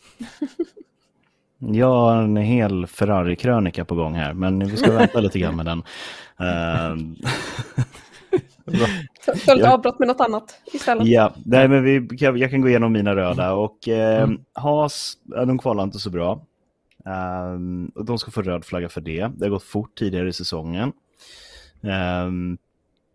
[1.58, 5.66] Jag har en hel Ferrari-krönika på gång här, men vi ska vänta lite grann med
[5.66, 5.82] den.
[9.36, 11.06] Följt avbrott med något annat istället.
[11.06, 14.44] Ja, nej, men vi, jag, jag kan gå igenom mina röda och eh, Mm.
[14.52, 16.46] Haas, de kvalar inte så bra.
[17.04, 19.30] Ehm, och de ska få röd flagga för det.
[19.36, 20.92] Det har gått fort tidigare i säsongen.
[22.26, 22.58] Um,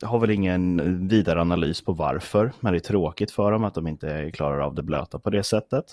[0.03, 3.87] har väl ingen vidare analys på varför, men det är tråkigt för dem att de
[3.87, 5.85] inte klarar av det blöta på det sättet.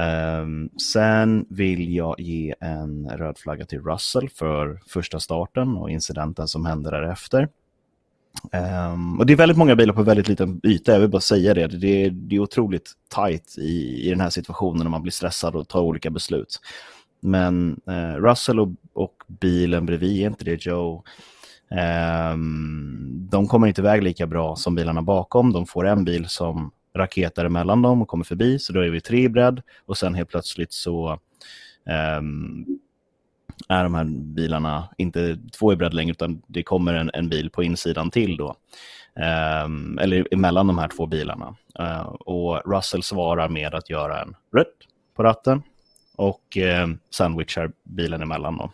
[0.00, 6.48] Ehm, sen vill jag ge en röd flagga till Russell för första starten och incidenten
[6.48, 7.48] som hände därefter.
[8.92, 11.54] Um, och det är väldigt många bilar på väldigt liten yta, jag vill bara säga
[11.54, 11.66] det.
[11.66, 15.56] Det är, det är otroligt tight i, i den här situationen när man blir stressad
[15.56, 16.60] och tar olika beslut.
[17.20, 21.04] Men uh, Russell och, och bilen bredvid, är inte det Joe?
[22.32, 25.52] Um, de kommer inte iväg lika bra som bilarna bakom.
[25.52, 29.00] De får en bil som raketar emellan dem och kommer förbi, så då är vi
[29.00, 29.62] tre i bredd.
[29.86, 31.18] Och sen helt plötsligt så
[32.18, 32.66] um,
[33.68, 37.50] är de här bilarna inte två i bredd längre, utan det kommer en, en bil
[37.50, 38.56] på insidan till då.
[39.16, 41.56] Ehm, eller emellan de här två bilarna.
[41.78, 44.76] Eh, och Russell svarar med att göra en rött
[45.16, 45.62] på ratten
[46.16, 48.56] och eh, sandwichar bilen emellan.
[48.56, 48.70] Då.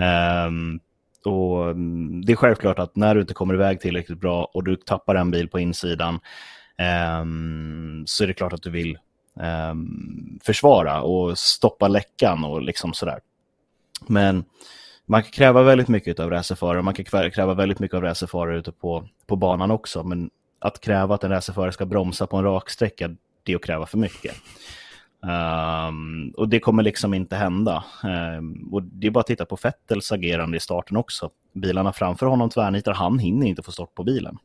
[0.00, 0.80] Ehm,
[1.24, 4.76] och mm, det är självklart att när du inte kommer iväg tillräckligt bra och du
[4.76, 6.20] tappar en bil på insidan
[6.78, 8.98] ehm, så är det klart att du vill
[9.40, 13.20] ehm, försvara och stoppa läckan och liksom sådär.
[14.08, 14.44] Men
[15.06, 18.58] man kan kräva väldigt mycket av racerförare, man kan krä- kräva väldigt mycket av racerförare
[18.58, 22.44] ute på, på banan också, men att kräva att en racerförare ska bromsa på en
[22.44, 24.34] raksträcka, det är att kräva för mycket.
[25.26, 27.84] Ehm, och det kommer liksom inte hända.
[28.04, 31.30] Ehm, och det är bara att titta på Fettels agerande i starten också.
[31.52, 34.38] Bilarna framför honom tvärnitar, han hinner inte få stopp på bilen.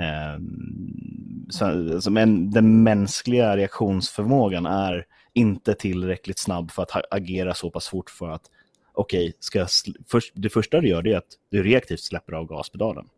[0.00, 7.70] Ehm, så, alltså, men den mänskliga reaktionsförmågan är inte tillräckligt snabb för att agera så
[7.70, 8.50] pass fort för att
[8.94, 9.68] okej, ska jag
[10.06, 13.08] först, det första du gör är att du reaktivt släpper av gaspedalen.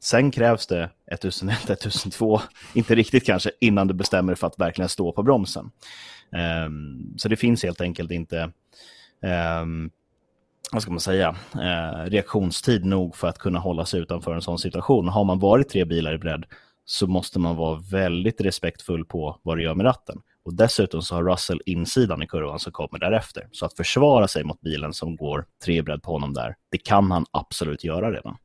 [0.00, 2.40] Sen krävs det 1001, 1002,
[2.74, 5.70] inte riktigt kanske, innan du bestämmer dig för att verkligen stå på bromsen.
[6.66, 8.52] Um, så det finns helt enkelt inte,
[9.62, 9.90] um,
[10.72, 14.58] vad ska man säga, uh, reaktionstid nog för att kunna hålla sig utanför en sån
[14.58, 15.08] situation.
[15.08, 16.44] Har man varit tre bilar i bredd
[16.84, 20.22] så måste man vara väldigt respektfull på vad du gör med ratten.
[20.42, 23.48] Och dessutom så har Russell insidan i kurvan som kommer därefter.
[23.52, 27.10] Så att försvara sig mot bilen som går tre bredd på honom där, det kan
[27.10, 28.36] han absolut göra redan.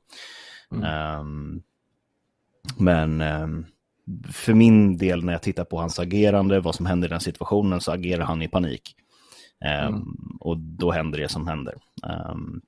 [0.71, 0.83] Mm.
[0.83, 1.61] Ehm,
[2.77, 3.65] men ehm,
[4.31, 7.81] för min del när jag tittar på hans agerande, vad som händer i den situationen,
[7.81, 8.95] så agerar han i panik.
[9.65, 10.37] Um, mm.
[10.39, 11.75] Och då händer det som händer.
[12.03, 12.61] Um,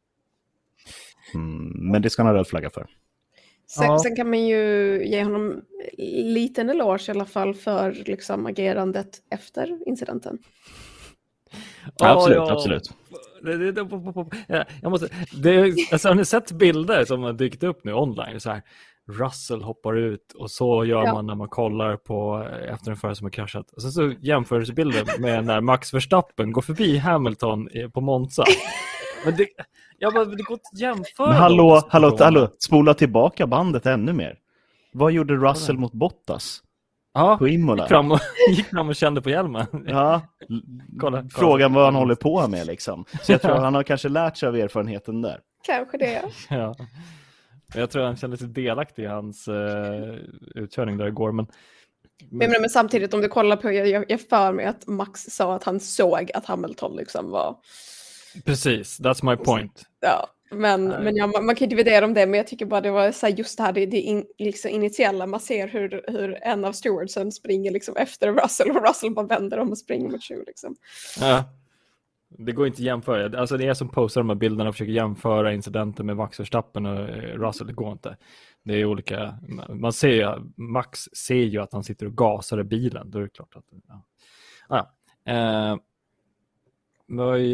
[1.92, 2.88] men det ska han ha röd flagga för.
[3.68, 4.00] Sen, ja.
[4.00, 5.62] sen, kan man ju ge honom
[6.08, 10.38] liten eloge i alla fall för liksom, agerandet efter incidenten.
[11.98, 12.52] Ja, absolut, ja.
[12.52, 12.94] absolut.
[14.82, 18.40] Jag måste, det, alltså, har ni sett bilder som har dykt upp nu online?
[18.40, 18.62] Så här,
[19.08, 21.14] Russell hoppar ut och så gör ja.
[21.14, 23.72] man när man kollar på efter en förare som har kraschat.
[23.72, 28.44] Och sen så jämförelsebilder med när Max Verstappen går förbi Hamilton på Monza.
[29.26, 29.48] Men det,
[29.98, 31.28] jag bara, det går inte att jämföra.
[31.28, 34.36] Men hallå, hallå, hallå, spola tillbaka bandet ännu mer.
[34.94, 36.64] Vad gjorde Russell mot Bottas?
[37.14, 37.84] Ja, på Imola.
[37.84, 39.66] Gick fram, och, gick fram och kände på hjälmen.
[39.88, 40.22] Ja,
[41.00, 43.06] kolla, frågan vad han håller på med liksom.
[43.22, 45.40] Så jag tror att han har kanske lärt sig av erfarenheten där.
[45.66, 46.24] Kanske det.
[46.50, 46.76] Ja.
[47.76, 50.16] Jag tror han kände sig delaktig i hans uh,
[50.56, 51.32] utkörning där igår.
[51.32, 51.48] Men,
[52.30, 52.52] men...
[52.52, 55.64] Men, men, samtidigt om du kollar på, jag, jag för mig att Max sa att
[55.64, 57.56] han såg att Hamilton liksom var...
[58.46, 59.84] Precis, that's my point.
[60.00, 62.92] Ja, men, men ja, man, man, kan dividera om det, men jag tycker bara det
[62.92, 66.44] var så här, just det här, det, det in, liksom initiella, man ser hur, hur
[66.44, 70.24] en av stewardsen springer liksom efter Russell och Russell bara vänder om och springer mot
[70.24, 70.44] Chew.
[70.48, 70.76] Liksom.
[71.20, 71.44] Ja.
[72.30, 73.40] Det går inte att jämföra.
[73.40, 76.86] Alltså det är som postar de här bilderna och försöker jämföra incidenten med Max Verstappen
[76.86, 77.68] och eh, Russell.
[77.68, 78.18] Det går inte.
[78.64, 79.38] Det är olika.
[79.70, 83.12] Man ser ju, Max ser ju att han sitter och gasar i bilen.
[83.12, 83.66] Då är det klart att...
[83.88, 84.04] Ja.
[84.68, 84.86] Ah,
[85.24, 85.72] ja.
[85.72, 85.78] Eh,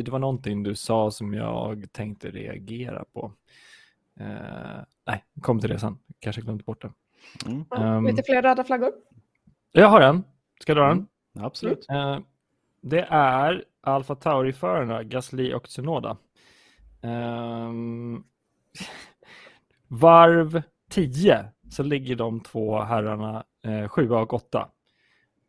[0.03, 3.31] det var någonting du sa som jag tänkte reagera på.
[4.19, 5.97] Eh, nej, kom till det sen.
[6.19, 6.91] Kanske glömde bort det.
[7.45, 7.65] Mm.
[7.97, 8.91] Um, lite fler röda flaggor?
[9.71, 10.23] Jag har en.
[10.61, 10.97] Ska jag dra den?
[10.97, 11.85] Mm, absolut.
[11.89, 12.19] Eh,
[12.81, 16.17] det är Alfa Tauri-förarna Gasly och Tsunoda.
[17.01, 18.23] Um,
[19.87, 24.69] varv 10 så ligger de två herrarna eh, 7 och 8.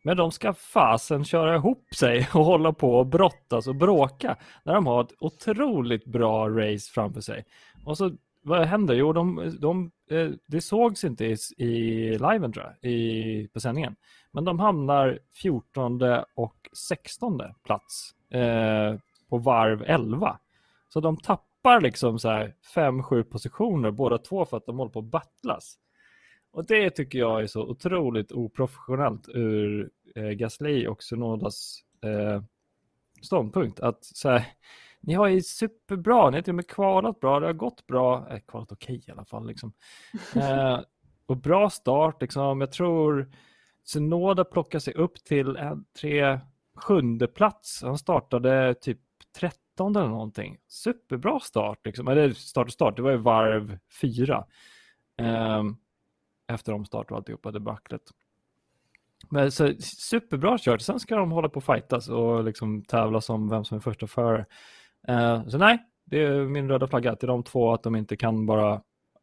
[0.06, 4.74] Men de ska fasen köra ihop sig och hålla på och brottas och bråka när
[4.74, 7.44] de har ett otroligt bra race framför sig.
[7.84, 8.10] Och så
[8.42, 8.94] vad händer?
[8.94, 13.96] Jo, de, de, eh, det sågs inte i, i liven tror jag, i, på sändningen.
[14.32, 16.00] Men de hamnar 14
[16.34, 16.56] och
[16.88, 18.94] 16 plats eh,
[19.28, 20.38] på varv 11.
[20.88, 24.98] Så de tappar liksom så här 5-7 positioner båda två för att de håller på
[24.98, 25.78] att battlas.
[26.54, 32.42] Och det tycker jag är så otroligt oprofessionellt ur eh, Gasly och Sunodas eh,
[33.22, 33.80] ståndpunkt.
[33.80, 34.46] Att så här,
[35.00, 38.26] ni har ju superbra, ni har till och med kvalat bra, det har gått bra,
[38.30, 39.72] eh, kvalat okej okay, i alla fall liksom.
[40.36, 40.80] Eh,
[41.26, 43.30] och bra start liksom, jag tror
[43.84, 46.40] Sunoda plockar sig upp till en tre
[46.76, 47.82] sjunde plats.
[47.82, 49.00] Han startade typ
[49.38, 50.56] 13 eller någonting.
[50.68, 54.44] Superbra start liksom, eller start och start, det var ju varv fyra.
[55.20, 55.62] Eh,
[56.52, 58.02] efter omstart och alltihopa, debaclet.
[59.30, 60.80] Men så, superbra kört.
[60.80, 64.07] Sen ska de hålla på och fightas och liksom tävla som vem som är första
[64.07, 64.46] förare.
[65.09, 68.16] Uh, eh, så nej, det är min röda flagga till de två att de inte
[68.16, 68.83] kan bara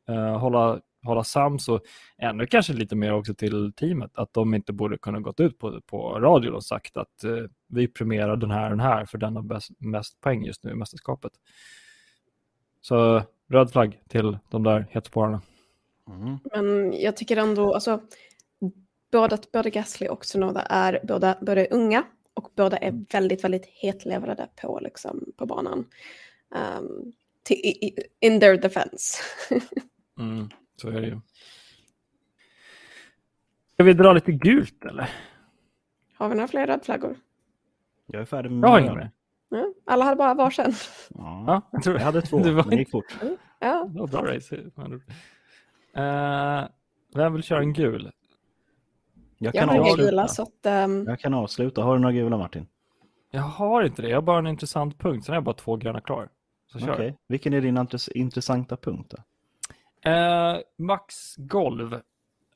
[0.10, 1.82] uh, hålla, hålla sams och
[2.18, 5.82] ännu kanske lite mer också till teamet att de inte borde kunna gått ut på,
[5.82, 9.36] på radio och sagt att uh, vi premierar den här och den här för den
[9.36, 11.32] har bäst, mest poäng just nu i mästerskapet.
[12.82, 15.42] Så röd flagg till de där hetsporrarna.
[16.12, 16.40] Mm.
[16.44, 18.02] Men jag tycker ändå, alltså,
[19.12, 24.48] både, både Gasly och Tsunoda är båda, både unga och båda är väldigt, väldigt hetlevrade
[24.62, 25.86] på, liksom, på banan.
[26.80, 29.18] Um, till, in their defense.
[30.20, 31.20] mm, så är det ju.
[33.74, 35.10] Ska vi dra lite gult eller?
[36.14, 37.16] Har vi några fler rödflaggor?
[38.06, 39.12] Jag är färdig med Jag har.
[39.50, 40.74] Ja, alla hade bara varsin.
[41.10, 41.96] Ja, jag, tror...
[41.96, 43.18] jag hade två, det var men det gick fort.
[43.60, 43.90] Ja.
[43.94, 44.58] Det var bra race.
[45.98, 46.68] Uh,
[47.16, 48.12] vem vill köra en gul?
[49.38, 50.10] Jag kan, jag avsluta.
[50.10, 51.06] Gula, så att, um...
[51.08, 51.82] jag kan avsluta.
[51.82, 52.68] Har du några gula Martin?
[53.32, 54.10] Jag har inte det.
[54.10, 55.26] Jag har bara en intressant punkt.
[55.26, 56.30] Sen har jag bara två gröna klar.
[56.76, 56.92] Okej.
[56.92, 57.14] Okay.
[57.28, 59.14] Vilken är din intressanta punkt?
[59.16, 59.18] Då?
[60.12, 61.94] Uh, Max golv.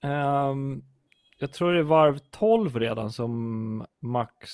[0.03, 0.83] Um,
[1.39, 4.49] jag tror det är varv 12 redan som Max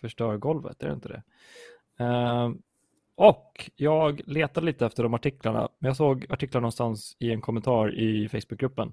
[0.00, 0.82] förstör golvet.
[0.82, 1.22] Är det inte det?
[2.04, 2.50] Uh,
[3.20, 7.98] och jag letade lite efter de artiklarna, men jag såg artiklar någonstans i en kommentar
[7.98, 8.92] i Facebookgruppen.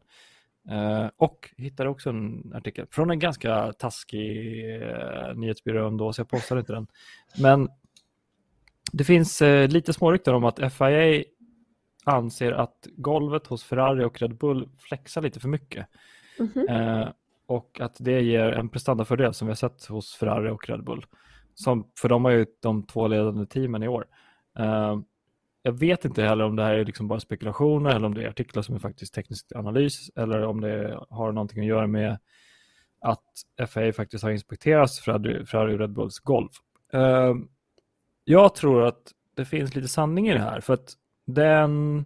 [0.72, 6.30] Uh, och hittade också en artikel från en ganska taskig uh, nyhetsbyrå ändå, så jag
[6.30, 6.88] postade inte den.
[7.42, 7.70] Men
[8.92, 11.24] det finns uh, lite smårykten om att FIA
[12.04, 15.88] anser att golvet hos Ferrari och Red Bull flexar lite för mycket.
[16.40, 17.14] Mm -hmm.
[17.46, 21.06] och att det ger en prestandafördel som vi har sett hos Ferrari och Red Bull.
[21.60, 24.06] Som, för de har ju de två ledande teamen i år.
[24.60, 25.00] Uh,
[25.62, 28.30] jag vet inte heller om det här är liksom bara spekulationer eller om det är
[28.30, 32.20] artiklar som är faktiskt teknisk analys eller om det har någonting att göra med
[33.02, 36.50] att FAA faktiskt har inspekterat Ferrari, Ferrari Red Bulls golv.
[36.94, 37.36] Uh, eh,
[38.24, 40.94] jag tror att det finns lite sanning i det här, för att
[41.26, 42.06] den...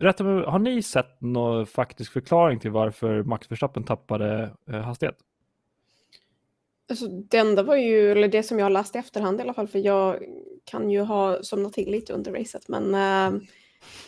[0.00, 5.16] Rätta har ni sett någon faktisk förklaring till varför Max Verstappen tappade uh, hastighet?
[6.90, 9.54] Alltså, det enda var ju, eller det som jag har läst i efterhand i alla
[9.54, 10.22] fall, för jag
[10.64, 13.40] kan ju ha somnat till lite under racet, men uh,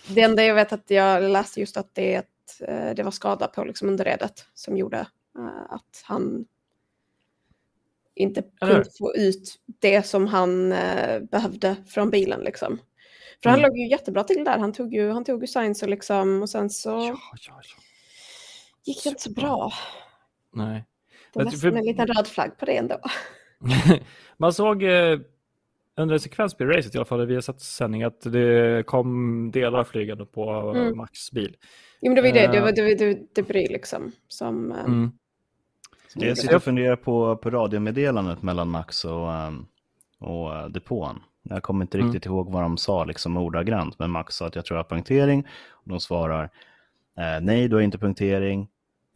[0.08, 2.16] det enda jag vet att jag läste just att det,
[2.68, 5.06] uh, det var skada på liksom underredet som gjorde
[5.38, 6.46] uh, att han
[8.14, 10.70] inte kunde få ut det som han
[11.30, 12.40] behövde från bilen.
[12.40, 12.78] Liksom.
[13.42, 13.60] För mm.
[13.60, 16.42] han låg ju jättebra till där, han tog ju, han tog ju science och, liksom,
[16.42, 17.82] och sen så ja, ja, ja.
[18.84, 19.72] gick det inte så bra.
[20.52, 20.84] Nej.
[21.34, 22.98] Det var nästan en liten röd flagg på det ändå.
[24.36, 25.18] Man såg eh,
[25.96, 29.50] under en sekvens på racet i alla fall, vi har sett sändning, att det kom
[29.50, 30.96] delar flygande på mm.
[30.96, 31.56] Max bil.
[32.00, 32.74] Jo, men det var ju det, det var eh.
[32.74, 34.12] det, det, debris liksom.
[34.28, 35.12] Som, eh, mm.
[36.08, 39.66] som jag sitter och funderar på, på radiomeddelandet mellan Max och, um,
[40.18, 41.20] och depån.
[41.42, 42.12] Jag kommer inte mm.
[42.12, 44.88] riktigt ihåg vad de sa liksom ordagrant, men Max sa att jag tror jag har
[44.88, 45.46] punktering.
[45.70, 46.44] Och de svarar
[47.18, 48.68] eh, nej, du har inte punktering.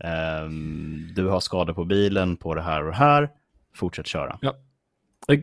[0.05, 3.31] Um, du har skador på bilen på det här och det här.
[3.75, 4.39] Fortsätt köra.
[4.41, 4.55] Ja.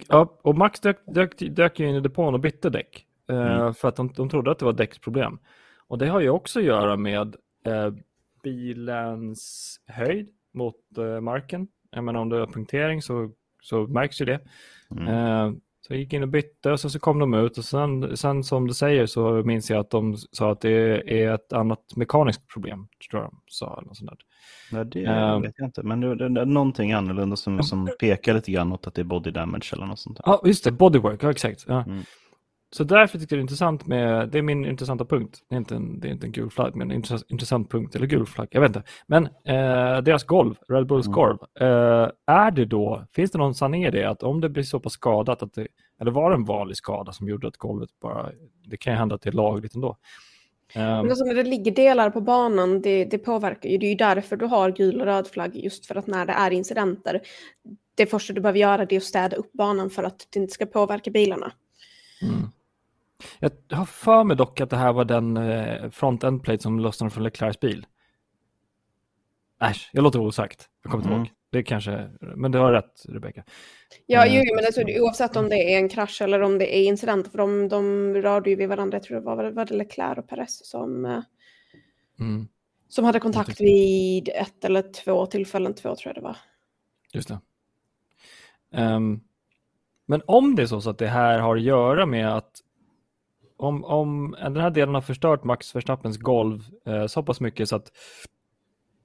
[0.07, 3.05] Ja, och Max dök, dök, dök in i depån och bytte däck.
[3.31, 3.73] Uh, mm.
[3.73, 5.39] För att de, de trodde att det var däcksproblem.
[5.87, 7.35] Och det har ju också att göra med
[7.67, 7.93] uh,
[8.43, 11.67] bilens höjd mot uh, marken.
[11.91, 13.31] Jag menar om du har punktering så,
[13.61, 14.39] så märks ju det.
[14.91, 15.61] Mm.
[15.87, 18.43] Så jag gick in och bytte och sen så kom de ut och sen, sen
[18.43, 20.71] som du säger så minns jag att de sa att det
[21.23, 22.87] är ett annat mekaniskt problem.
[23.11, 23.83] Tror jag de sa.
[23.85, 24.17] Något sånt där.
[24.77, 27.89] Ja, det um, vet jag inte, men det, det, det är någonting annorlunda som, som
[27.99, 30.19] pekar lite grann åt att det är body damage eller något sånt.
[30.25, 31.65] Ja, just det, bodywork, ja exakt.
[31.67, 31.83] Ja.
[31.83, 32.03] Mm.
[32.71, 35.57] Så därför tyckte jag det är intressant med, det är min intressanta punkt, det är
[35.57, 38.25] inte en, det är inte en gul flagg, men en intressant, intressant punkt, eller gul
[38.25, 38.83] flagg, jag vet inte.
[39.07, 41.15] Men eh, deras golv, Red Bulls mm.
[41.15, 44.63] golv, eh, är det då, finns det någon sanning i det, att om det blir
[44.63, 45.67] så pass skadat, att det,
[46.01, 48.31] eller var det en vanlig skada som gjorde att golvet bara,
[48.65, 49.97] det kan ju hända att det är lagligt ändå.
[50.73, 53.77] Men alltså när det ligger delar på banan, det, det påverkar ju.
[53.77, 56.33] Det är ju därför du har gul och röd flagg, just för att när det
[56.33, 57.21] är incidenter,
[57.95, 60.53] det första du behöver göra det är att städa upp banan för att det inte
[60.53, 61.51] ska påverka bilarna.
[62.21, 62.49] Mm.
[63.39, 66.79] Jag har för mig dock att det här var den eh, front end plate som
[66.79, 67.85] lossnade från Leclercs bil.
[69.61, 70.69] Äsch, jag låter osagt.
[70.83, 71.25] Jag kommer inte mm.
[71.25, 71.31] ihåg.
[71.49, 73.43] Det kanske, men du har rätt Rebecka.
[74.05, 77.31] Ja, ju, men alltså, oavsett om det är en krasch eller om det är incident,
[77.31, 80.27] för de, de rörde ju vid varandra, jag tror det var, var det Leclerc och
[80.27, 81.21] Perez som, eh,
[82.19, 82.47] mm.
[82.89, 86.37] som hade kontakt vid ett eller två tillfällen, två tror jag det var.
[87.13, 87.39] Just det.
[88.81, 89.23] Um,
[90.05, 92.61] men om det är så, så att det här har att göra med att
[93.57, 97.75] om, om den här delen har förstört Max Verstappens golv eh, så pass mycket så
[97.75, 97.91] att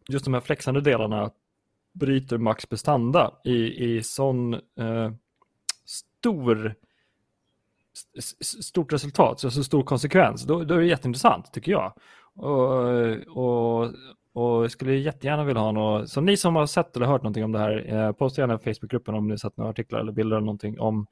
[0.09, 1.31] just de här flexande delarna
[1.93, 5.13] bryter Max prestanda i, i sån eh,
[5.85, 6.75] stor
[8.41, 11.93] stort resultat, så, så stor konsekvens, då, då är det jätteintressant tycker jag.
[12.35, 12.97] Och,
[13.37, 13.93] och,
[14.33, 17.45] och jag skulle jättegärna vilja ha något, så ni som har sett eller hört någonting
[17.45, 20.37] om det här, eh, posta gärna i Facebookgruppen om ni sett några artiklar eller bilder
[20.37, 21.07] eller någonting om,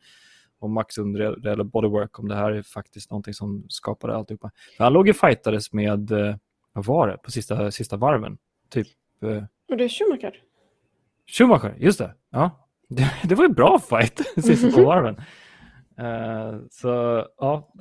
[0.59, 4.51] om Max under eller bodywork, om det här är faktiskt någonting som skapade alltihopa.
[4.79, 6.37] Han låg ju fightades med, eh,
[6.73, 8.39] vad var det, på sista, sista varven,
[8.71, 8.87] typ.
[9.23, 10.43] Eh, och det är Schumacher?
[11.27, 12.15] Schumacher, just det.
[12.31, 12.65] Ja.
[12.89, 15.17] Det, det var en bra fight sista två varven.
[16.01, 17.73] Uh, så ja,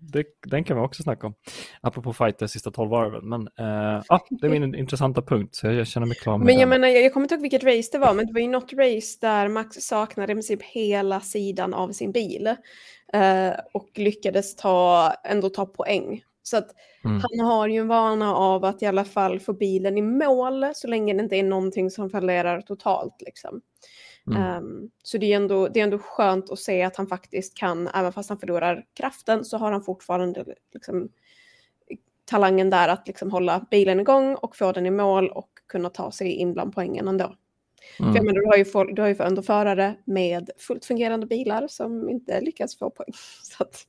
[0.00, 1.34] det, den kan vi också snacka om.
[1.80, 3.28] Apropå fighter sista tolv varven.
[3.28, 5.54] Men uh, ja, det är min intressanta punkt.
[5.54, 6.80] Så jag, känner mig klar med Men jag den.
[6.80, 9.18] menar, jag kommer inte ihåg vilket race det var, men det var ju något race
[9.20, 12.54] där Max saknade i princip hela sidan av sin bil.
[13.14, 16.22] Uh, och lyckades ta, ändå ta poäng.
[16.42, 16.70] Så att
[17.04, 17.22] mm.
[17.22, 20.88] han har ju en vana av att i alla fall få bilen i mål så
[20.88, 23.22] länge det inte är någonting som fallerar totalt.
[23.26, 23.60] Liksom.
[24.30, 24.64] Mm.
[24.64, 27.88] Um, så det är, ändå, det är ändå skönt att se att han faktiskt kan,
[27.88, 31.08] även fast han förlorar kraften, så har han fortfarande liksom,
[32.24, 36.10] talangen där att liksom hålla bilen igång och få den i mål och kunna ta
[36.10, 37.34] sig in bland poängen ändå.
[38.00, 38.14] Mm.
[38.14, 41.68] För menar, du, har ju for, du har ju ändå förare med fullt fungerande bilar
[41.68, 43.12] som inte lyckas få poäng.
[43.42, 43.86] Så att...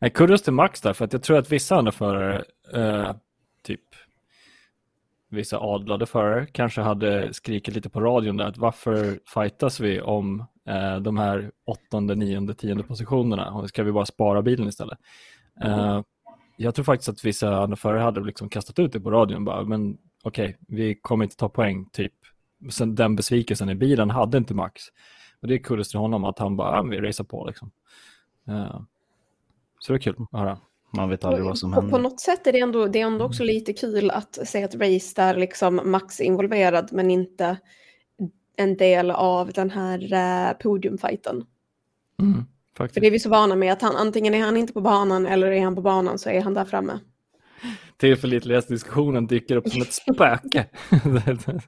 [0.00, 0.08] ja.
[0.08, 2.44] Kudos till Max där, för att jag tror att vissa andra förare,
[2.74, 3.14] eh,
[3.62, 3.80] typ
[5.30, 10.40] vissa adlade förare kanske hade skrikit lite på radion där att varför fightas vi om
[10.68, 14.98] eh, de här åttonde, nionde, tionde positionerna ska vi bara spara bilen istället?
[15.60, 15.78] Mm.
[15.78, 16.02] Eh,
[16.56, 19.64] jag tror faktiskt att vissa andra förare hade liksom kastat ut det på radion bara,
[19.64, 22.12] men okej, okay, vi kommer inte ta poäng, typ.
[22.70, 24.82] Sen den besvikelsen i bilen hade inte Max.
[25.42, 27.70] Och det är kul till honom att han bara, vi racear på liksom.
[28.48, 28.80] Uh,
[29.78, 30.58] så det är kul att höra.
[30.90, 31.96] Man vet aldrig vad som på, händer.
[31.96, 34.74] på något sätt är det ändå, det är ändå också lite kul att se ett
[34.74, 37.56] race där liksom Max är involverad men inte
[38.56, 41.44] en del av den här uh, podiumfighten.
[42.20, 42.44] Mm,
[42.76, 45.26] För det är vi så vana med att han antingen är han inte på banan
[45.26, 46.98] eller är han på banan så är han där framme.
[47.96, 50.66] Tillförlitlighetsdiskussionen dyker upp som ett spöke.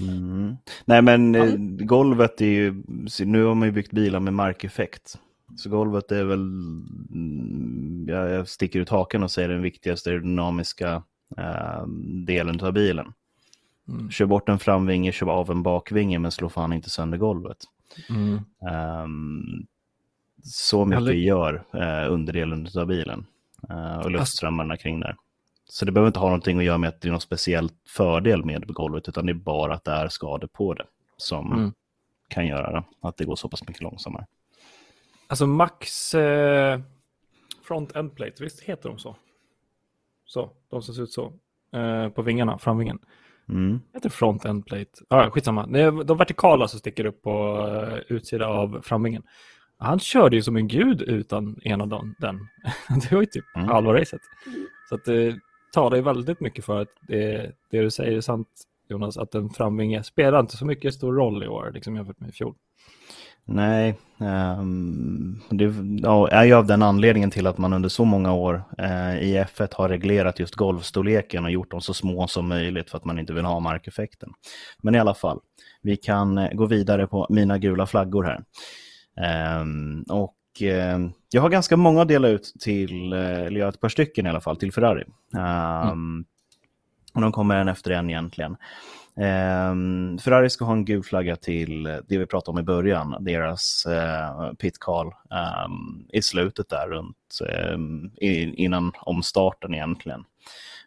[0.00, 0.56] Mm.
[0.84, 1.54] Nej men eh,
[1.86, 2.82] golvet är ju,
[3.24, 5.18] nu har man ju byggt bilar med markeffekt.
[5.56, 11.02] Så golvet är väl, mm, jag jag sticker ut haken och säger den viktigaste aerodynamiska
[11.36, 11.86] eh,
[12.26, 13.12] delen av bilen.
[13.88, 14.10] Mm.
[14.10, 17.58] Kör bort en framvinge, kör av en bakvinge men slå fan inte sönder golvet.
[18.10, 18.38] Mm.
[18.70, 19.66] Ehm,
[20.42, 23.26] så mycket Eller- gör uh, underdelen av bilen
[23.70, 25.16] eh, och luftströmmarna kring där.
[25.68, 28.44] Så det behöver inte ha någonting att göra med att det är någon speciell fördel
[28.44, 30.84] med golvet, utan det är bara att det är skador på det
[31.16, 31.72] som Mm.
[32.28, 34.26] kan göra att det går så pass mycket långsammare.
[35.28, 36.80] Alltså Max eh,
[37.62, 39.16] front end plate, visst heter de så?
[40.26, 41.32] Så, de som ser ut så.
[41.72, 42.98] Eh, på vingarna, framvingen.
[43.48, 43.80] Mm.
[43.94, 44.90] Heter front end plate.
[45.08, 45.66] Ah, skitsamma.
[46.04, 49.22] De vertikala som sticker upp på uh, utsida av framvingen.
[49.76, 52.48] Han körde ju som en gud utan en av dem, den.
[53.00, 53.68] det var ju typ Mm.
[53.68, 54.20] halva racet.
[54.88, 55.40] Så att det
[55.72, 58.48] talar ju väldigt mycket för att det, det du säger är sant
[58.88, 62.28] Jonas, att en framvinge spelar inte så mycket stor roll i år liksom jämfört med
[62.28, 62.54] i fjol.
[63.50, 68.32] Nej, ehm, det ja, är ju av den anledningen till att man under så många
[68.32, 72.90] år eh, i F1 har reglerat just golvstorleken och gjort dem så små som möjligt
[72.90, 74.32] för att man inte vill ha markeffekten.
[74.82, 75.40] Men i alla fall,
[75.82, 78.44] vi kan eh, gå vidare på mina gula flaggor här.
[79.20, 83.72] Ehm, och ehm, jag har ganska många att dela ut till, eh, eller jag har
[83.72, 85.04] ett par stycken i alla fall, till Ferrari.
[85.36, 86.24] Ehm,
[87.14, 88.56] Och de kommer en efter en egentligen.
[89.18, 93.86] Um, Ferrari ska ha en gul flagga till det vi pratade om i början, deras
[93.88, 97.38] uh, pit call um, i slutet där runt
[97.74, 100.24] um, innan omstarten egentligen.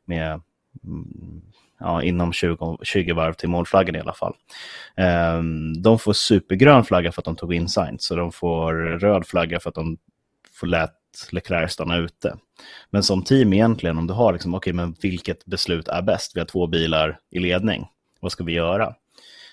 [0.06, 0.42] Med,
[0.84, 1.42] mm,
[1.80, 4.36] ja, inom 20, 20 varv till målflaggan i alla fall.
[5.84, 9.60] De får supergrön flagga för att de tog in Sainz, så de får röd flagga
[9.60, 9.98] för att de
[10.54, 10.92] får lät
[11.32, 12.38] Leclerc stanna ute.
[12.90, 16.36] Men som team egentligen, om du har liksom, okej, okay, men vilket beslut är bäst?
[16.36, 17.88] Vi har två bilar i ledning
[18.22, 18.96] vad ska vi göra?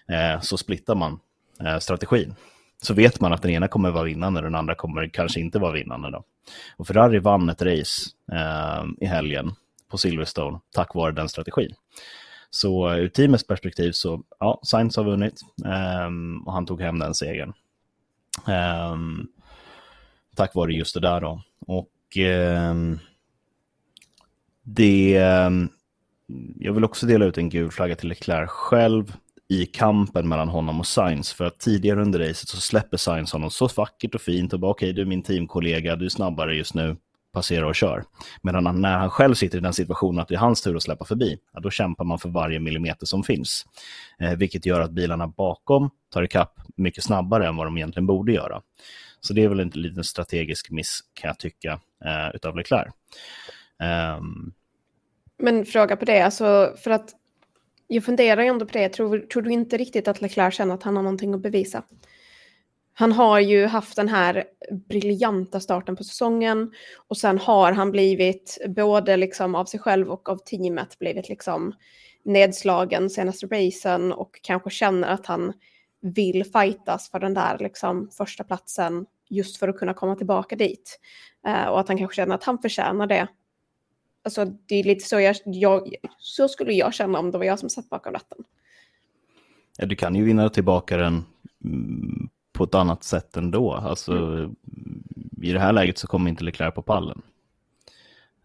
[0.09, 1.21] Eh, så splittar man
[1.61, 2.35] eh, strategin.
[2.83, 5.59] Så vet man att den ena kommer vara vinnande och den andra kommer kanske inte
[5.59, 6.11] vara vinnande.
[6.11, 6.25] Då.
[6.77, 9.53] Och Ferrari vann ett race eh, i helgen
[9.89, 11.75] på Silverstone tack vare den strategin.
[12.51, 17.15] Så ur teamets perspektiv så, ja, Sainz har vunnit ehm, och han tog hem den
[17.15, 17.53] segern.
[18.47, 19.27] Ehm,
[20.37, 21.43] tack vare just det där då.
[21.67, 22.99] Och ehm,
[24.63, 25.17] det
[26.59, 29.13] jag vill också dela ut en gul flagga till Leclerc själv
[29.49, 31.33] i kampen mellan honom och Sainz.
[31.33, 34.71] För att tidigare under racet så släpper Sainz honom så vackert och fint och bara
[34.71, 36.97] okej, okay, du är min teamkollega, du är snabbare just nu,
[37.33, 38.05] passera och kör.
[38.43, 40.83] Medan han, när han själv sitter i den situationen att det är hans tur att
[40.83, 43.67] släppa förbi, ja, då kämpar man för varje millimeter som finns.
[44.19, 48.33] Eh, vilket gör att bilarna bakom tar ikapp mycket snabbare än vad de egentligen borde
[48.33, 48.63] göra.
[49.21, 52.93] Så det är väl en liten strategisk miss kan jag tycka eh, utav Leclerc.
[54.19, 54.53] Um,
[55.39, 57.15] men fråga på det, alltså för att
[57.87, 60.83] jag funderar ju ändå på det, tror, tror du inte riktigt att Leclerc känner att
[60.83, 61.83] han har någonting att bevisa?
[62.95, 64.45] Han har ju haft den här
[64.89, 66.73] briljanta starten på säsongen
[67.09, 71.75] och sen har han blivit både liksom av sig själv och av teamet blivit liksom
[72.25, 75.53] nedslagen senaste racen och kanske känner att han
[76.01, 81.01] vill fightas för den där liksom första platsen just för att kunna komma tillbaka dit.
[81.49, 83.29] Uh, och att han kanske känner att han förtjänar det.
[84.29, 87.59] Alltså det är lite så jag, jag, så skulle jag känna om det var jag
[87.59, 88.39] som satt bakom ratten.
[89.79, 91.25] Ja, du kan ju vinna tillbaka den
[91.65, 93.75] mm, på ett annat sätt ändå.
[93.75, 94.57] Alltså, mm.
[95.43, 97.23] I det här läget så kommer inte Leclerc på pallen.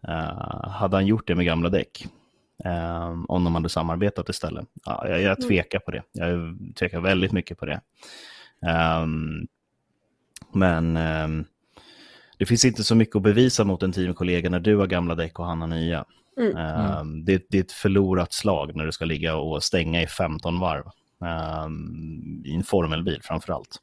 [0.08, 2.06] Uh, hade han gjort det med gamla däck,
[2.66, 4.68] uh, om de hade samarbetat istället?
[4.84, 6.02] Ja, jag, jag tvekar på det.
[6.12, 7.80] Jag tvekar väldigt mycket på det.
[9.02, 9.46] Um,
[10.52, 11.44] men um,
[12.44, 15.38] det finns inte så mycket att bevisa mot en teamkollega när du har gamla däck
[15.38, 16.04] och han har nya.
[16.38, 16.56] Mm.
[17.00, 20.60] Um, det, det, är ett förlorat slag när du ska ligga och stänga i 15
[20.60, 20.84] varv.
[21.64, 23.76] Um, I en formelbil framför allt.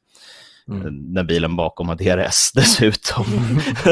[0.72, 1.14] Mm.
[1.14, 3.26] När bilen bakom har DRS dessutom.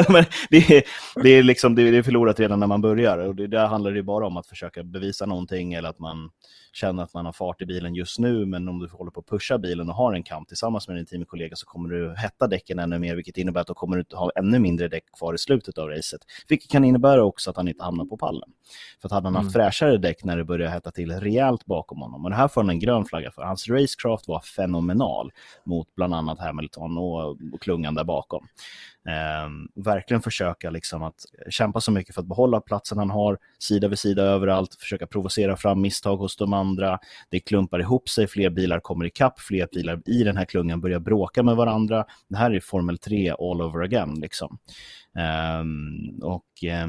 [0.14, 0.84] Men det, är,
[1.24, 4.04] det, är liksom, det är förlorat redan när man börjar och det, där handlar det
[4.04, 6.30] bara om att försöka bevisa någonting eller att man
[6.74, 9.28] känner att man har fart i bilen just nu, men om du håller på att
[9.28, 12.80] pusha bilen och har en kamp tillsammans med din teamkollega så kommer du hetta däcken
[12.80, 15.78] ännu mer, vilket innebär att då kommer du ha ännu mindre däck kvar i slutet
[15.78, 16.22] av racet.
[16.48, 18.50] Vilket kan innebära också att han inte hamnar på pallen.
[19.02, 19.66] För att hade han haft mm.
[19.66, 22.70] fräschare däck när det börjar hetta till rejält bakom honom, och det här får han
[22.70, 23.42] en grön flagga för.
[23.42, 25.32] Hans racecraft var fenomenal
[25.64, 28.48] mot bland annat Hamilton och, och klungan där bakom.
[29.08, 29.50] Eh,
[29.84, 34.00] verkligen försöka liksom att kämpa så mycket för att behålla platsen han har, sida vid
[34.00, 37.00] sida överallt, försöka provocera fram misstag hos de andra.
[37.30, 41.00] Det klumpar ihop sig, fler bilar kommer ikapp, fler bilar i den här klungan börjar
[41.00, 42.06] bråka med varandra.
[42.28, 44.14] Det här är Formel 3 all over again.
[44.20, 44.58] Liksom.
[45.18, 45.64] Eh,
[46.28, 46.88] och eh,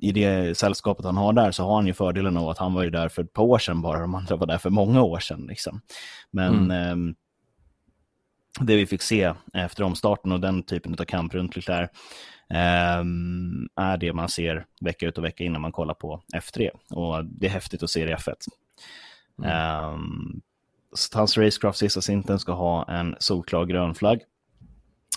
[0.00, 2.82] i det sällskapet han har där så har han ju fördelen av att han var
[2.82, 5.18] ju där för ett par år sedan bara, de andra var där för många år
[5.18, 5.46] sedan.
[5.48, 5.80] Liksom.
[6.30, 6.70] Men mm.
[6.70, 7.14] Ehm,
[8.60, 11.90] det vi fick se efter omstarten och den typen av kamp runt Leclerc
[12.50, 13.04] eh,
[13.76, 16.70] är det man ser vecka ut och vecka in när man kollar på F3.
[16.90, 18.34] Och det är häftigt att se det i F1.
[19.38, 19.50] Mm.
[19.50, 19.98] Eh,
[21.14, 24.20] hans racecraft sista sinten ska ha en solklar grön flagg.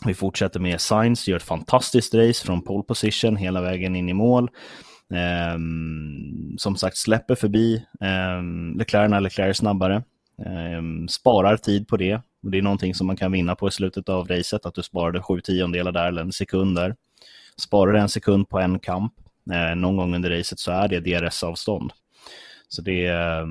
[0.06, 4.14] Vi fortsätter med Sainz, gör ett fantastiskt race från pole position hela vägen in i
[4.14, 4.50] mål.
[5.56, 7.86] Um, som sagt släpper förbi
[8.40, 10.04] um, Leclerc när Leclerc är snabbare.
[10.78, 12.22] Um, sparar tid på det.
[12.46, 14.84] Och det är någonting som man kan vinna på i slutet av racet, att du
[14.84, 16.96] sparade sju tiondelar där, eller en sekund där.
[17.58, 19.14] Sparar du en sekund på en kamp
[19.52, 21.92] eh, någon gång under racet så är det DRS-avstånd.
[22.68, 23.46] Så det eh,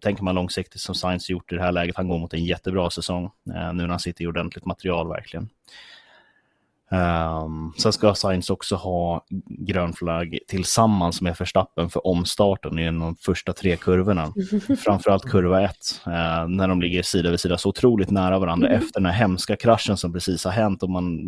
[0.00, 1.96] tänker man långsiktigt som Science gjort i det här läget.
[1.96, 5.48] Han går mot en jättebra säsong eh, nu när han sitter i ordentligt material verkligen.
[6.90, 13.16] Um, sen ska Sainz också ha grön flagg tillsammans med Verstappen för omstarten i de
[13.16, 14.32] första tre kurvorna.
[14.84, 18.78] Framförallt kurva ett, uh, när de ligger sida vid sida så otroligt nära varandra mm.
[18.78, 21.20] efter den här hemska kraschen som precis har hänt och man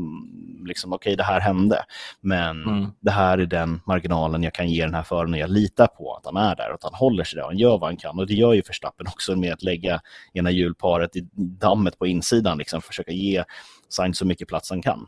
[0.66, 1.84] liksom, okej, okay, det här hände,
[2.20, 2.86] men mm.
[3.00, 6.14] det här är den marginalen jag kan ge den här föraren och jag litar på
[6.14, 7.96] att han är där och att han håller sig där och han gör vad han
[7.96, 8.18] kan.
[8.18, 10.00] Och det gör ju Verstappen också med att lägga
[10.34, 11.28] ena hjulparet i
[11.60, 13.44] dammet på insidan, liksom försöka ge
[13.88, 15.06] Sainz så mycket plats han kan.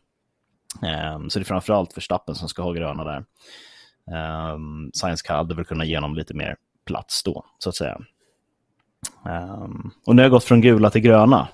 [1.15, 3.25] Um, så det är framförallt Verstappen som ska ha gröna där.
[4.55, 6.57] Um, Science hade väl kunnat ge honom lite mer
[6.87, 7.99] plats då, så att säga.
[9.25, 11.49] Um, och nu har jag gått från gula till gröna.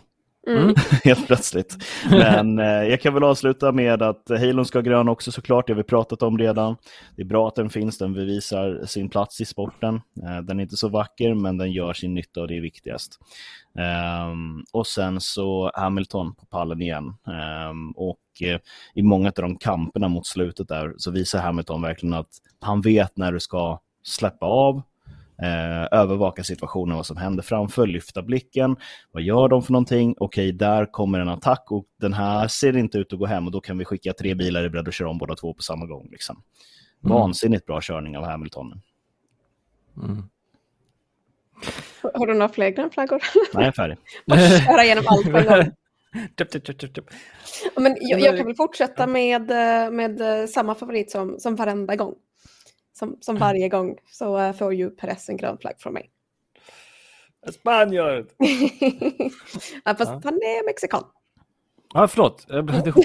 [0.47, 0.75] Mm.
[1.05, 1.77] Helt plötsligt.
[2.11, 5.77] Men eh, jag kan väl avsluta med att Halon ska grön också såklart, det har
[5.77, 6.77] vi pratat om redan.
[7.17, 9.95] Det är bra att den finns, den bevisar sin plats i sporten.
[10.23, 13.19] Eh, den är inte så vacker, men den gör sin nytta och det är viktigast.
[14.31, 17.15] Um, och sen så Hamilton på pallen igen.
[17.71, 18.59] Um, och uh,
[18.95, 22.29] i många av de kamperna mot slutet där så visar Hamilton verkligen att
[22.61, 24.83] han vet när du ska släppa av,
[25.43, 28.77] uh, övervaka situationen, vad som händer framför, lyfta blicken.
[29.13, 30.15] Vad gör de för någonting?
[30.19, 33.53] Okej, där kommer en attack och den här ser inte ut att gå hem och
[33.53, 35.87] då kan vi skicka tre bilar i bredd och köra om båda två på samma
[35.87, 36.09] gång.
[36.11, 36.43] Liksom.
[37.05, 37.15] Mm.
[37.15, 38.81] Vansinnigt bra körning av Hamilton.
[40.03, 40.23] Mm.
[42.15, 43.23] Har du några fler grönflaggor?
[43.35, 43.99] Nej, jag är färdig.
[44.67, 45.67] köra igenom allt på en gång.
[47.77, 51.97] Men jag, jag, kan väl fortsätta med, eh, med eh, samma favorit som, som varenda
[51.97, 52.15] gång.
[52.99, 56.11] Som, som varje gång så eh, får ju Perez en grön flagg från mig.
[57.53, 58.27] Spanier!
[59.85, 60.21] ja, fast ja.
[60.25, 61.05] han är mexikan.
[61.97, 62.45] Ja, förlåt.
[62.49, 63.05] Jag blandade ihop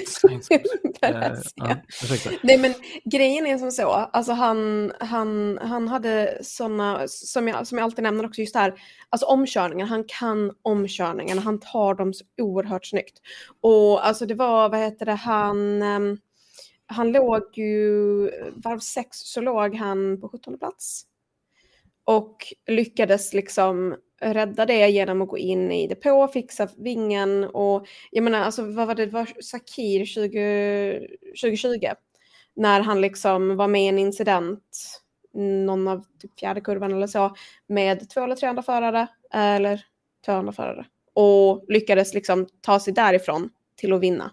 [2.42, 2.74] Nej, men
[3.04, 8.02] grejen är som så, alltså han, han, han hade sådana, som jag, som jag alltid
[8.02, 8.74] nämner också just här,
[9.08, 13.18] alltså omkörningar, han kan omkörningarna, han tar dem så oerhört snyggt.
[13.60, 16.18] Och alltså det var, vad heter det, han, um,
[16.90, 17.70] han låg ju,
[18.54, 21.06] varv sex så låg han på 17 plats.
[22.04, 22.36] Och
[22.66, 28.40] lyckades liksom rädda det genom att gå in i depå, fixa vingen och jag menar
[28.40, 31.08] alltså vad var det, det var Sakir 20,
[31.42, 31.86] 2020
[32.54, 35.00] när han liksom var med i en incident
[35.34, 37.36] någon av typ fjärde kurvan eller så
[37.66, 39.84] med två eller tre andra förare eller
[40.26, 44.30] två andra förare och lyckades liksom ta sig därifrån till att vinna.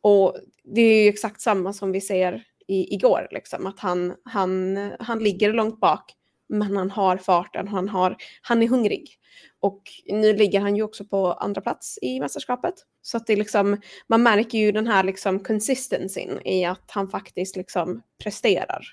[0.00, 4.78] Och det är ju exakt samma som vi ser i, igår, liksom, att han, han,
[5.00, 6.14] han ligger långt bak
[6.50, 9.16] men han har farten, han, har, han är hungrig.
[9.60, 12.74] Och nu ligger han ju också på andra plats i mästerskapet.
[13.02, 17.56] Så att det liksom, man märker ju den här liksom consistencyn i att han faktiskt
[17.56, 18.86] liksom presterar.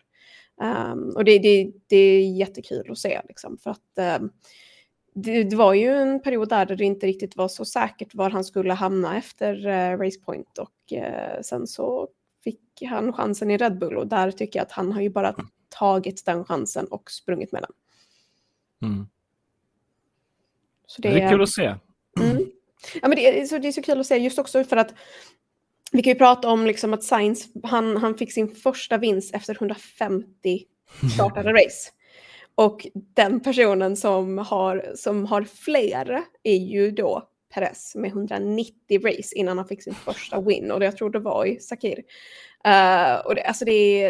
[0.61, 4.31] Um, och det, det, det är jättekul att se liksom, för att um,
[5.23, 8.43] det, det, var ju en period där det inte riktigt var så säkert var han
[8.43, 12.07] skulle hamna efter uh, Race Point och uh, sen så
[12.43, 15.35] fick han chansen i Red Bull och där tycker jag att han har ju bara
[15.69, 17.71] tagit den chansen och sprungit med den.
[18.89, 19.07] Mm.
[20.97, 21.75] Det, det är kul att se.
[22.19, 22.51] Mm.
[23.01, 24.93] Ja, men det, är, så, det är så kul att se just också för att
[25.91, 29.55] vi kan ju prata om liksom att Sainz, han, han fick sin första vinst efter
[29.55, 30.63] 150
[31.13, 31.91] startade race.
[32.57, 39.35] Och den personen som har, som har fler är ju då Perez med 190 race
[39.35, 41.97] innan han fick sin första win och det jag tror det var i Sakir.
[42.67, 44.03] Uh, och det, alltså det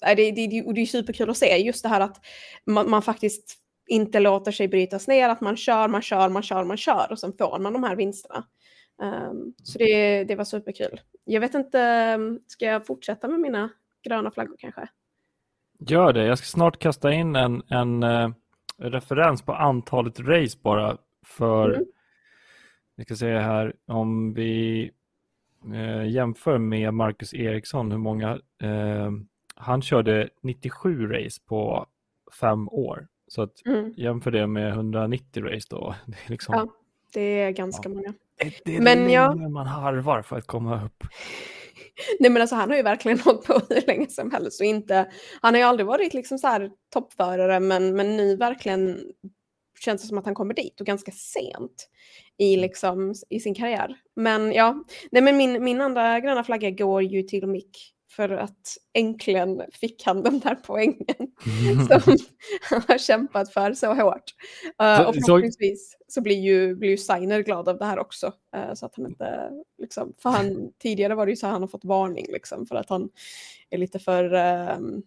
[0.00, 2.24] är, det, det, och det är superkul att se just det här att
[2.66, 3.56] man, man, faktiskt
[3.86, 7.18] inte låter sig brytas ner, att man kör, man kör, man kör, man kör och
[7.18, 8.44] sen får man de här vinsterna.
[9.02, 11.00] Um, så det, det var superkul.
[11.24, 13.70] Jag vet inte, ska jag fortsätta med mina
[14.02, 14.88] gröna flaggor kanske?
[15.86, 16.24] Gör det.
[16.24, 18.30] Jag ska snart kasta in en, en uh,
[18.78, 21.86] referens på antalet race bara för mm.
[22.96, 24.90] Vi ska se här om vi
[25.66, 29.10] uh, jämför med Marcus Eriksson hur många uh,
[29.54, 31.86] han körde 97 race på
[32.40, 33.06] fem år.
[33.28, 33.94] Så att mm.
[33.96, 35.94] jämför det med 190 race då.
[36.06, 36.68] Det är, liksom, ja,
[37.12, 37.94] det är ganska ja.
[37.94, 38.14] många.
[38.38, 39.34] Det, det är men ja.
[39.34, 41.04] man harvar för att komma upp.
[42.18, 45.10] Nej men alltså han har ju verkligen hållit på hur länge som helst och inte,
[45.42, 49.00] han har ju aldrig varit liksom så här toppförare men, men nu verkligen
[49.80, 51.88] känns det som att han kommer dit och ganska sent
[52.38, 52.62] i, mm.
[52.62, 53.96] liksom, i sin karriär.
[54.16, 58.76] Men ja, nej men min, min andra gröna flagga går ju till Mick för att
[58.92, 61.16] äntligen fick han de där poängen
[61.62, 61.86] mm.
[61.86, 62.16] som
[62.62, 64.34] han har kämpat för så hårt.
[64.82, 68.32] Uh, och förhoppningsvis så blir ju, blir ju Steiner glad av det här också.
[68.56, 71.62] Uh, så att han inte, liksom, för han, tidigare var det ju så att han
[71.62, 73.10] har fått varning liksom, för att han
[73.70, 74.34] är lite för
[74.76, 75.02] um,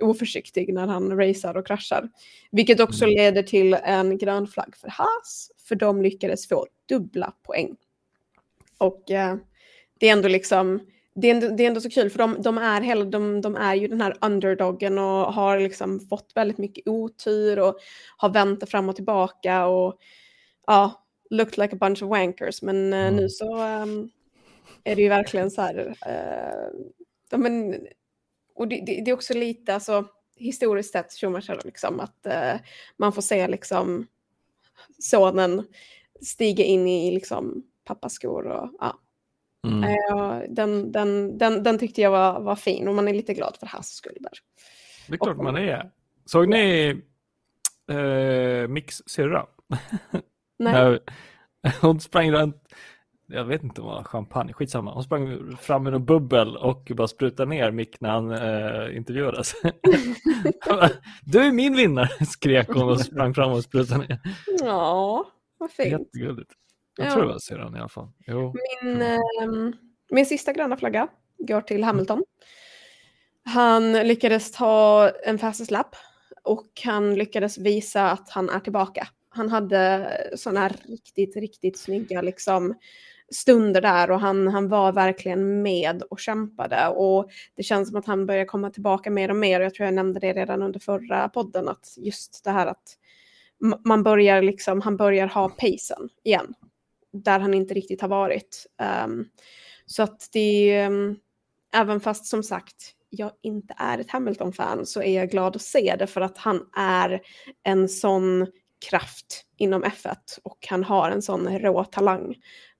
[0.00, 2.08] oförsiktig när han racear och kraschar.
[2.50, 3.16] Vilket också mm.
[3.16, 7.76] leder till en grön flagg för Haas, för de lyckades få dubbla poäng.
[8.78, 9.34] Och uh,
[9.98, 10.80] det är ändå liksom
[11.18, 13.56] det är, ändå, det är ändå så kul för de, de, är hela, de, de
[13.56, 17.78] är ju den här underdogen och har liksom fått väldigt mycket otur och
[18.16, 19.98] har vänt fram och tillbaka och
[20.66, 22.62] ja, looked like a bunch of wankers.
[22.62, 24.10] Men uh, nu så um,
[24.84, 26.80] är det ju verkligen så här, uh,
[27.30, 27.76] ja, men,
[28.54, 30.04] och det, det, det, är också lite, alltså
[30.36, 32.60] historiskt sett, Schumacher, liksom, att uh,
[32.96, 34.06] man får se liksom
[34.98, 35.66] sonen
[36.22, 38.98] stiga in i liksom pappas skor och ja,
[39.66, 39.84] Mm.
[39.84, 43.56] Uh, den, den, den, den tyckte jag var, var fin och man är lite glad
[43.60, 44.32] för Hass skull där.
[45.06, 45.90] Det är klart och, man är.
[46.24, 46.90] Såg ni
[47.92, 49.46] uh, Mix syrra?
[50.58, 50.98] Nej.
[51.80, 52.62] hon sprang runt,
[53.26, 54.94] jag vet inte om det var champagne, skitsamma.
[54.94, 59.52] Hon sprang fram med en bubbel och bara sprutade ner Mick när han uh, intervjuades.
[61.24, 64.20] du är min vinnare, skrek hon och sprang fram och sprutade ner.
[64.60, 65.26] Ja,
[65.58, 65.90] vad fint.
[65.90, 66.50] Jättegulligt.
[66.96, 67.12] Jag ja.
[67.12, 68.08] tror det var syrran i alla fall.
[68.26, 68.54] Jo.
[68.82, 69.18] Min, eh,
[70.10, 72.22] min sista gröna flagga går till Hamilton.
[73.44, 75.96] Han lyckades ta en fastest lap
[76.44, 79.08] och han lyckades visa att han är tillbaka.
[79.28, 82.74] Han hade sådana här riktigt, riktigt snygga liksom,
[83.34, 88.06] stunder där och han, han var verkligen med och kämpade och det känns som att
[88.06, 89.60] han börjar komma tillbaka mer och mer.
[89.60, 92.96] Jag tror jag nämnde det redan under förra podden att just det här att
[93.84, 96.54] man börjar liksom, han börjar ha pacen igen
[97.22, 98.66] där han inte riktigt har varit.
[99.04, 99.28] Um,
[99.86, 101.16] så att det, um,
[101.74, 105.96] även fast som sagt jag inte är ett Hamilton-fan så är jag glad att se
[105.98, 107.20] det för att han är
[107.62, 108.46] en sån
[108.90, 112.34] kraft inom F1 och han har en sån rå talang.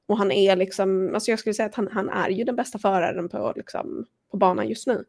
[0.08, 2.78] Och han är liksom, alltså jag skulle säga att han, han är ju den bästa
[2.78, 5.04] föraren på, liksom, på banan just nu.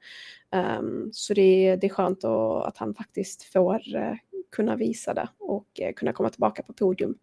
[0.80, 4.16] Um, så det, det är skönt att, att han faktiskt får uh,
[4.52, 7.18] kunna visa det och uh, kunna komma tillbaka på podium.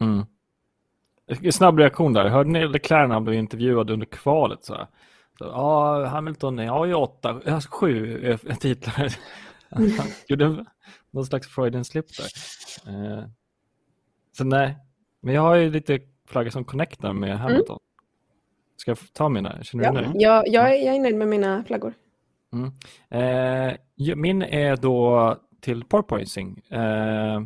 [0.00, 0.26] Mm.
[1.52, 2.28] Snabb reaktion där.
[2.28, 4.64] Hörde ni Leclerc när han blev intervjuad under kvalet?
[4.64, 4.86] Så,
[5.38, 9.16] så ja, Hamilton är ja, åtta, alltså, sju titlar.
[9.70, 9.90] Han
[10.28, 10.64] gjorde
[11.10, 12.28] någon slags Freudian slip där.
[12.92, 13.24] Eh,
[14.32, 14.76] så nej,
[15.20, 17.40] men jag har ju lite flagga som connectar med mm.
[17.40, 17.78] Hamilton.
[17.78, 17.82] Mm.
[18.76, 19.62] Ska jag ta mina?
[19.62, 20.12] Känner ja, du nöjd?
[20.14, 21.94] Jag, jag, är, jag är nöjd med mina flaggor.
[22.52, 22.72] Mm.
[23.10, 26.62] Eh, min är då till porpoising.
[26.70, 27.42] Eh,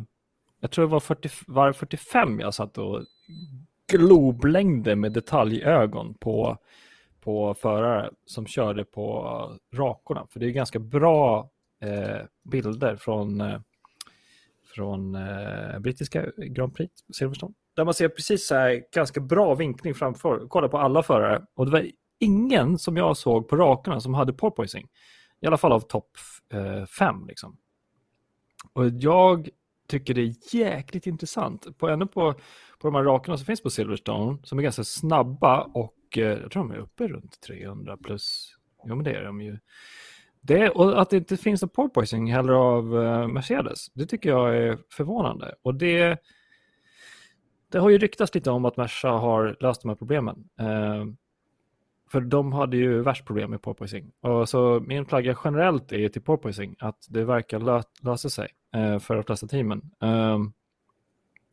[0.59, 3.03] jag tror det var, 40, var 45 jag satt och
[3.87, 6.57] globlängder med detaljögon på,
[7.19, 10.27] på förare som körde på rakorna.
[10.29, 11.49] För det är ganska bra
[11.81, 13.59] eh, bilder från, eh,
[14.75, 17.53] från eh, brittiska Grand Prix, Silverstone.
[17.75, 20.47] Där man ser precis så här ganska bra vinkling framför.
[20.47, 21.45] Kolla på alla förare.
[21.55, 24.87] Och det var ingen som jag såg på rakorna som hade porpoising.
[25.41, 26.09] I alla fall av topp
[26.53, 27.27] eh, fem.
[27.27, 27.57] Liksom.
[28.73, 29.49] Och jag
[29.87, 31.77] tycker det är jäkligt intressant.
[31.77, 32.35] På, ännu på
[32.79, 36.51] på de här rakorna som finns på Silverstone som är ganska snabba och eh, jag
[36.51, 38.55] tror de är uppe runt 300 plus.
[38.85, 39.59] Jo men det är de ju.
[40.41, 44.57] Det, och att det inte finns någon porpoising heller av eh, Mercedes, det tycker jag
[44.57, 45.55] är förvånande.
[45.61, 46.21] Och det,
[47.71, 50.49] det har ju ryktats lite om att Merca har löst de här problemen.
[50.59, 51.05] Eh,
[52.11, 54.11] för de hade ju värst problem med porpoising.
[54.21, 58.99] Och så min flagga generellt är till porpoising att det verkar lö lösa sig eh,
[58.99, 59.81] för de flesta teamen.
[59.99, 60.53] Um,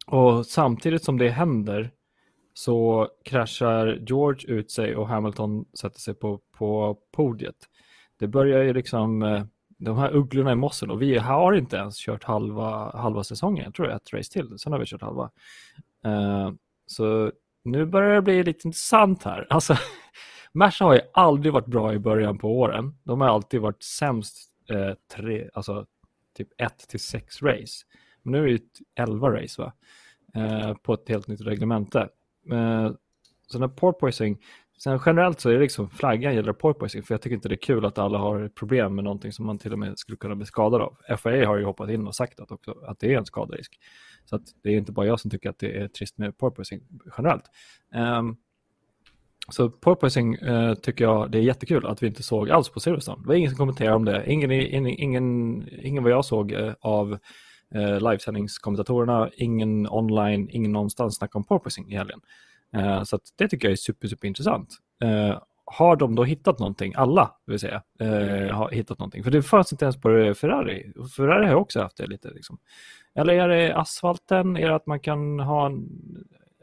[0.06, 1.90] och samtidigt som det händer
[2.54, 7.56] så kraschar George ut sig och Hamilton sätter sig på, på podiet.
[8.18, 9.44] Det börjar ju liksom, eh,
[9.78, 13.74] de här ugglorna i mossen och vi har inte ens kört halva, halva säsongen, jag
[13.74, 15.30] tror det är ett race till, sen har vi kört halva.
[16.06, 16.52] Uh,
[16.86, 17.32] så
[17.64, 19.46] nu börjar det bli lite intressant här.
[19.50, 19.76] Alltså,
[20.56, 22.94] Merca har ju aldrig varit bra i början på åren.
[23.04, 25.86] De har alltid varit sämst eh, tre, alltså
[26.36, 27.84] typ 1 till 6 race.
[28.22, 29.72] Men nu är det 11 race va?
[30.34, 32.08] Eh, på ett helt nytt reglemente.
[32.52, 32.90] Eh,
[33.46, 34.44] så när porpoising,
[34.78, 37.56] sen generellt så är det liksom flaggan gäller porpoising för jag tycker inte det är
[37.56, 40.46] kul att alla har problem med någonting som man till och med skulle kunna bli
[40.46, 40.96] skadad av.
[41.18, 43.80] FAA har ju hoppat in och sagt att, också, att det är en skaderisk.
[44.24, 46.80] Så att det är inte bara jag som tycker att det är trist med porpoising
[47.16, 47.44] generellt.
[47.94, 48.36] Um,
[49.48, 53.22] så porpoising eh, tycker jag det är jättekul att vi inte såg alls på Silverstone.
[53.22, 54.32] Det var ingen som kommenterade om det.
[54.32, 57.18] Ingen, ingen, ingen, ingen vad jag såg eh, av
[57.74, 62.20] eh, livesändningskommentatorerna, ingen online, ingen någonstans snackade om porpoising i helgen.
[62.76, 64.68] Eh, så det tycker jag är super, super intressant.
[65.02, 69.24] Eh, har de då hittat någonting, alla vill säga, eh, har hittat någonting?
[69.24, 70.92] För det fanns inte ens på Ferrari.
[71.16, 72.30] Ferrari har också haft det lite.
[72.30, 72.58] Liksom.
[73.14, 74.56] Eller är det asfalten?
[74.56, 75.88] Är det att man kan ha en...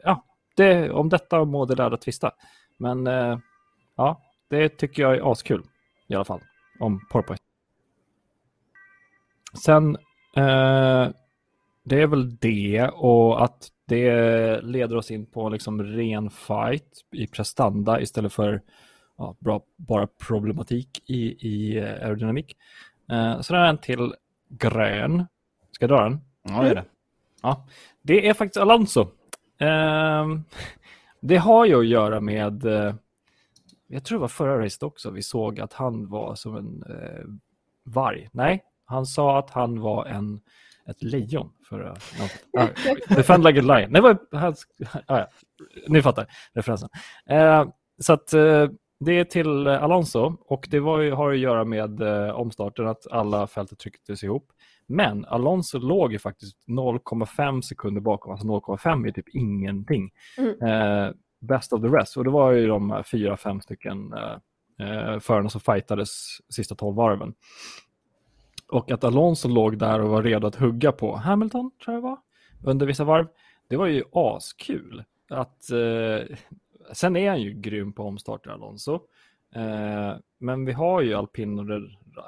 [0.04, 0.24] Ja,
[0.56, 2.30] det, om detta må det lärda tvista.
[2.82, 3.38] Men eh,
[3.96, 5.62] ja, det tycker jag är askul
[6.06, 6.40] i alla fall.
[6.78, 7.42] Om porpoise.
[9.64, 9.96] Sen,
[10.36, 11.08] eh,
[11.84, 17.26] det är väl det och att det leder oss in på liksom ren fight i
[17.26, 18.62] prestanda istället för
[19.18, 22.56] ja, bra, bara problematik i, i aerodynamik.
[23.10, 24.14] Eh, så det är en till
[24.48, 25.26] grön.
[25.70, 26.20] Ska jag dra den?
[26.42, 26.84] Ja, det är det.
[27.42, 27.66] Ja,
[28.02, 29.00] det är faktiskt Alonso.
[29.58, 30.26] Eh,
[31.22, 32.94] det har ju att göra med, eh,
[33.86, 37.24] jag tror det var förra racet också, vi såg att han var som en eh,
[37.84, 38.28] varg.
[38.32, 40.40] Nej, han sa att han var en,
[40.86, 41.52] ett lejon.
[41.68, 41.94] För, uh,
[43.08, 43.90] defend like a lion.
[43.90, 44.54] Nej, var, han,
[45.06, 45.28] ah, ja.
[45.88, 46.88] Ni fattar referensen.
[47.26, 47.66] Eh,
[47.98, 48.68] så att eh,
[49.00, 53.46] det är till Alonso och det var, har att göra med eh, omstarten att alla
[53.46, 54.52] fältet trycktes ihop.
[54.86, 60.12] Men Alonso låg ju faktiskt 0,5 sekunder bakom, alltså 0,5 är typ ingenting.
[60.38, 60.62] Mm.
[60.62, 64.36] Eh, best of the rest, och det var ju de fyra, fem stycken eh,
[64.86, 67.34] eh förarna som fightades sista tolv varven.
[68.68, 72.18] Och att Alonso låg där och var redo att hugga på Hamilton, tror jag var,
[72.64, 73.26] under vissa varv.
[73.68, 75.04] Det var ju askul.
[75.28, 76.36] Att, eh,
[76.92, 79.00] sen är han ju grym på omstarter, Alonso.
[79.54, 81.56] Eh, men vi har ju alpin,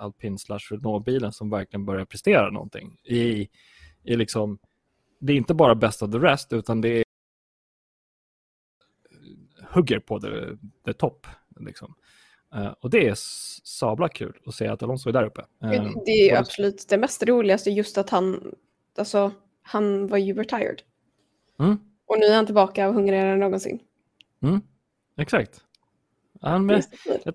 [0.05, 2.99] alpin slash Renault-bilen som verkligen börjar prestera någonting.
[3.05, 3.49] I,
[4.03, 4.59] i liksom,
[5.19, 7.05] det är inte bara best of the rest, utan det är
[9.71, 10.29] hugger på the,
[10.85, 11.27] the top.
[11.61, 11.95] Liksom.
[12.57, 13.15] Uh, och det är
[13.65, 15.41] sabla kul att se att Alonso är där uppe.
[15.65, 18.55] Uh, det är absolut det mest roligaste just att han,
[18.99, 19.33] alltså,
[19.63, 20.83] han var ju retired.
[21.59, 21.79] Mm.
[22.07, 23.81] Och nu är han tillbaka och hungrigare än någonsin.
[24.43, 24.61] Mm.
[25.17, 25.61] Exakt.
[26.41, 26.85] Han med,
[27.25, 27.35] det,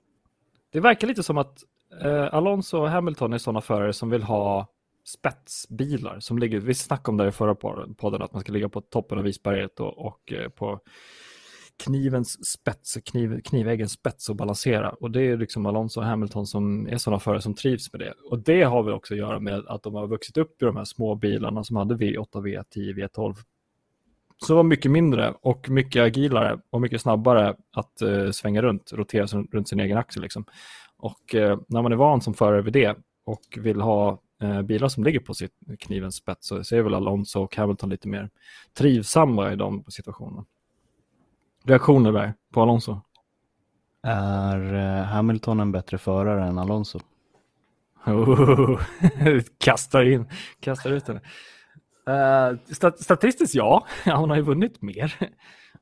[0.71, 1.63] det verkar lite som att
[2.03, 4.67] eh, Alonso och Hamilton är sådana förare som vill ha
[5.05, 8.81] spetsbilar som ligger, vi snackade om det i förra podden, att man ska ligga på
[8.81, 10.79] toppen av isberget och, och eh, på
[11.83, 14.89] knivens spets, kniv, kniväggens spets och balansera.
[14.89, 18.13] Och det är liksom Alonso och Hamilton som är sådana förare som trivs med det.
[18.31, 20.77] Och det har väl också att göra med att de har vuxit upp i de
[20.77, 23.35] här små bilarna som hade V8, V10, V12.
[24.45, 29.25] Så var mycket mindre och mycket agilare och mycket snabbare att uh, svänga runt, rotera
[29.51, 30.21] runt sin egen axel.
[30.21, 30.45] Liksom.
[30.99, 34.87] Och uh, när man är van som förare vid det och vill ha uh, bilar
[34.87, 38.29] som ligger på sitt knivens spets så, är väl Alonso och Hamilton lite mer
[38.73, 40.45] trivsamma i de situationerna
[41.63, 43.01] reaktioner där på Alonso?
[44.03, 46.99] Är eh, Hamilton en bättre förare än Alonso?
[48.05, 48.79] Oh,
[49.57, 50.25] kastar in,
[50.59, 51.21] kastar ut henne.
[52.09, 55.15] Uh, stat statistiskt ja, hon har ju vunnit mer.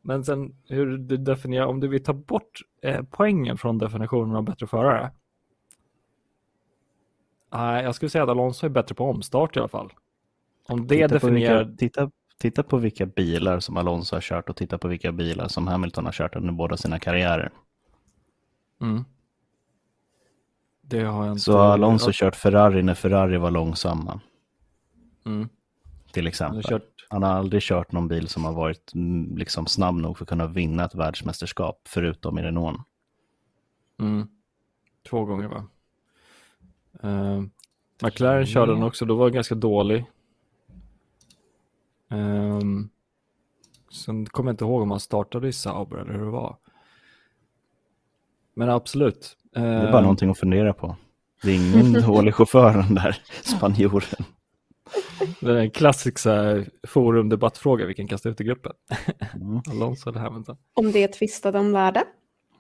[0.08, 4.44] Men sen hur du definierar, om du vill ta bort eh, poängen från definitionen av
[4.44, 5.12] bättre förare.
[7.56, 9.94] Uh, jag skulle säga att Alonso är bättre på omstart i alla fall.
[10.68, 11.64] Om det titta definierar...
[11.64, 15.12] På vilka, titta, Titta på vilka bilar som Alonso har kört och titta på vilka
[15.12, 17.52] bilar som Hamilton har kört under båda sina karriärer.
[18.82, 19.06] Mm.
[20.82, 21.42] Det har jag inte...
[21.42, 24.20] Så Alonso kört Ferrari när Ferrari var långsamma.
[25.26, 25.50] Mm.
[26.12, 26.82] Till exempel.
[27.10, 30.30] Han har, aldrig kört någon bil som har varit mm, liksom snabb nog för att
[30.30, 32.82] kunna vinna ett världsmästerskap, förutom i Renault.
[34.00, 34.28] Mm.
[35.10, 35.68] Två gånger va?
[37.04, 37.44] Uh,
[38.02, 40.06] McLaren körde den också, då var den ganska dålig.
[42.10, 42.90] Um,
[43.92, 46.58] sen kommer jag inte ihåg om han startade i Sauber eller hur det var.
[48.54, 49.38] Men absolut.
[49.54, 50.96] Det är bara Eh, någonting att fundera på.
[51.44, 54.26] Det är ingen dålig chaufför den där spanjoren.
[55.40, 58.72] Det är en klassisk så forumdebattfråga vi kan kasta ut i gruppen.
[59.36, 59.62] Mm.
[59.70, 60.58] Alonso eller Hamilton.
[60.74, 62.04] Om det tvistade om lärde.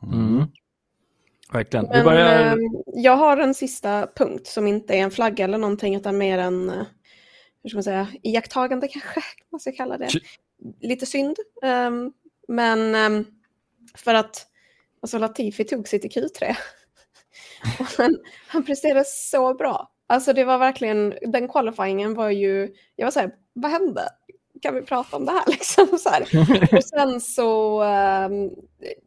[0.04, 0.46] Mm.
[1.52, 1.86] Verkligen.
[1.86, 2.48] Men börjar...
[2.48, 2.56] eh,
[2.94, 6.70] jag har en sista punkt som inte är en flagga eller någonting utan mer en,
[6.70, 6.86] eh,
[7.64, 10.10] hur ska man säga, iakttagande kanske, vad ska jag kalla det.
[10.82, 11.38] Lite synd.
[11.64, 12.14] ehm,
[12.48, 13.26] men ehm,
[13.96, 14.48] för att
[15.02, 16.56] alltså Latifi tog sig till Q3.
[17.80, 19.92] Och han, han presterade så bra.
[20.08, 24.10] Alltså det var verkligen, den qualifyingen var ju, jag var så här, vad hände?
[24.62, 25.88] Kan vi prata om det här liksom?
[25.98, 26.22] Så här.
[26.78, 28.50] Och sen så, ehm,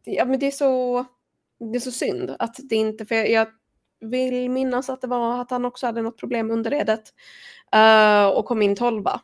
[0.03, 1.05] ja men det är så,
[1.59, 3.47] det är så synd att det inte, för jag, jag
[4.01, 7.13] vill minnas att det var att han också hade något problem med underredet
[7.75, 9.21] uh, och kom in tolva.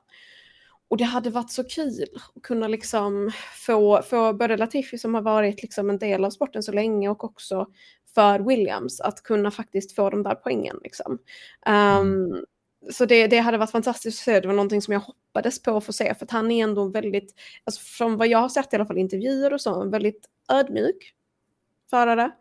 [0.88, 3.32] Och det hade varit så kul att kunna liksom
[3.66, 7.24] få, få både Latifi som har varit liksom en del av sporten så länge och
[7.24, 7.68] också
[8.16, 10.80] för Williams att kunna faktiskt få de där poängen.
[10.84, 11.20] Liksom.
[12.02, 12.46] Um,
[12.92, 15.78] Så det, det hade varit fantastiskt att se, det var någonting som jag hoppades på
[15.78, 18.74] att få se för att han är ändå väldigt, alltså från vad jag har sett
[18.74, 21.14] i alla fall intervjuer och så, väldigt ödmjuk
[21.90, 22.32] förare.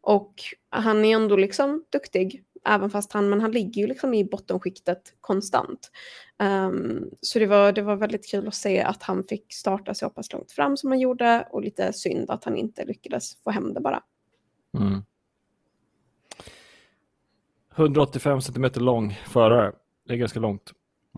[0.00, 0.34] Och
[0.70, 5.14] han är ändå liksom duktig, även fast han, men han ligger ju liksom i bottenskiktet
[5.20, 5.90] konstant.
[6.38, 10.10] Ehm, så det var, det var väldigt kul att se att han fick starta så
[10.10, 13.74] pass långt fram som han gjorde och lite synd att han inte lyckades få hem
[13.74, 14.02] det bara.
[14.78, 15.02] Mm.
[17.76, 19.72] 185 centimeter lång förare.
[20.06, 20.72] Det är ganska långt.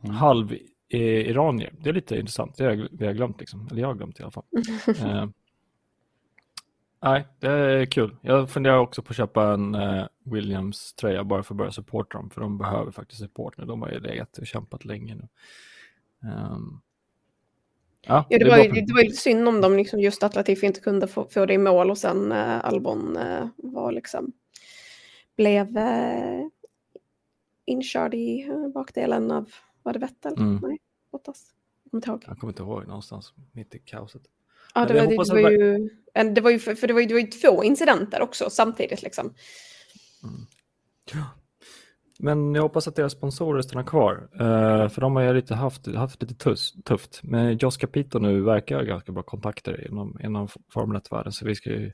[0.04, 0.16] Mm.
[0.16, 0.52] Halv
[0.88, 0.98] i-
[1.30, 1.74] iranier.
[1.80, 2.56] Det är lite intressant.
[2.56, 3.68] Det har jag- vi har glömt, liksom.
[3.70, 4.44] eller jag har glömt i alla fall.
[4.88, 5.26] Eh,
[7.04, 8.16] nej, det är kul.
[8.20, 12.30] Jag funderar också på att köpa en eh, Williams-tröja bara för att börja supporta dem,
[12.30, 13.64] för de behöver faktiskt support nu.
[13.64, 15.28] De har ju legat och kämpat länge nu.
[16.28, 16.80] Ehm,
[18.02, 20.34] ja, Ja, det, var ju, det var ju lite synd om dem, liksom just att
[20.34, 24.32] Latifi inte kunde få, få det i mål och sen eh, Albon eh, var liksom,
[25.36, 26.46] blev eh,
[27.64, 29.50] inkörd i eh, bakdelen av,
[29.82, 30.34] var det Vettel?
[30.38, 30.58] Mm.
[30.62, 30.78] Nej,
[31.12, 31.54] Bottas.
[31.84, 32.24] Jag kommer inte ihåg.
[32.26, 34.22] Jag kommer inte ihåg någonstans mitt i kaoset.
[34.74, 35.88] Ja, det var, det, var ju,
[36.34, 39.34] det var ju, för, det var ju, det var ju två incidenter också samtidigt liksom.
[42.18, 44.28] Men jag hoppas att deras sponsorer stannar kvar.
[44.40, 47.20] eh, för de har ju lite haft, haft lite tuss, tufft.
[47.22, 51.32] Men Jos Capito nu verkar ha ganska bra kontakter inom, inom Formel 1-världen.
[51.32, 51.92] Så vi ska ju...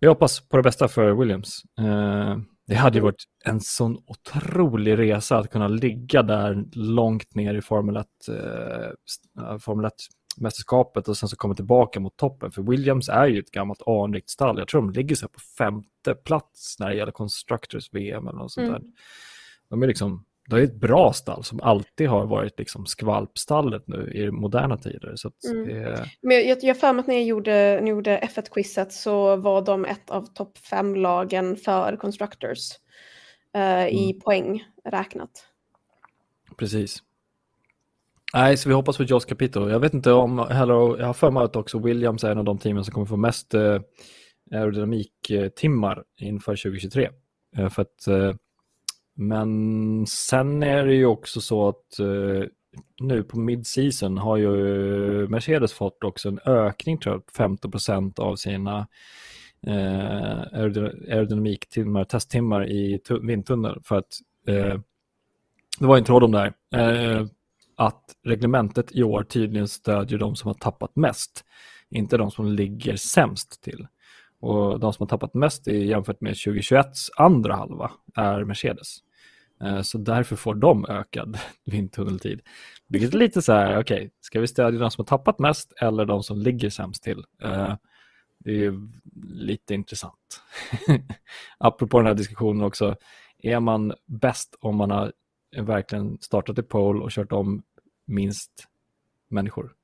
[0.00, 1.62] Vi hoppas på det bästa för Williams.
[1.78, 2.36] Eh,
[2.66, 7.62] det hade ju varit en sån otrolig resa att kunna ligga där långt ner i
[7.62, 9.92] Formel 1, eh, Formel 1
[10.36, 12.52] mästerskapet och sen så komma tillbaka mot toppen.
[12.52, 14.58] För Williams är ju ett gammalt anrikt stall.
[14.58, 18.52] Jag tror de ligger så på femte plats när det gäller Constructors VM eller något
[18.52, 18.80] sånt Mm.
[18.82, 18.90] där.
[19.68, 24.12] De är liksom, det är ett bra stall som alltid har varit liksom skvalpstallet nu
[24.14, 25.12] i moderna tider.
[25.16, 25.68] Så Mm.
[25.68, 29.84] det, Men jag, har för mig att när jag gjorde, gjorde F1-quizet så var de
[29.84, 32.58] ett av topp fem-lagen för Constructors
[33.54, 34.20] eh, i Mm.
[34.20, 35.46] poäng räknat.
[36.56, 37.02] precis.
[38.34, 39.70] Nej, så vi hoppas på Josh Capito.
[39.70, 42.44] Jag vet inte om heller, jag har för mig att också Williams är en av
[42.44, 43.80] de teamen som kommer få mest eh,
[44.52, 47.08] aerodynamiktimmar inför 2023.
[47.56, 48.34] Eh, för att, eh,
[49.16, 52.48] men sen är det ju också så att eh,
[53.00, 54.48] nu på mid-season har ju
[55.28, 57.72] Mercedes fått också en ökning tror jag, 15
[58.16, 58.88] av sina
[59.66, 64.80] eh, aerodynamiktimmar, testtimmar i vindtunnel för att eh,
[65.78, 67.26] det var en tråd om det här, eh,
[67.80, 71.44] att reglementet i år tydligen stödjer de som har tappat mest,
[71.90, 73.86] inte de som ligger sämst till.
[74.40, 78.96] Och de som har tappat mest i, jämfört med 2021s andra halva är Mercedes.
[79.62, 82.40] Eh, så därför får de ökad vindtunneltid.
[82.88, 86.04] Vilket är lite så här, okej, ska vi stödja de som har tappat mest eller
[86.04, 87.24] de som ligger sämst till?
[87.42, 87.74] Eh,
[88.38, 88.88] det är ju
[89.22, 90.42] lite intressant.
[91.58, 92.96] Apropå den här diskussionen också,
[93.38, 95.12] är man bäst om man har
[95.56, 97.62] verkligen startat i pole och kört om
[98.10, 98.50] minst
[99.28, 99.72] människor?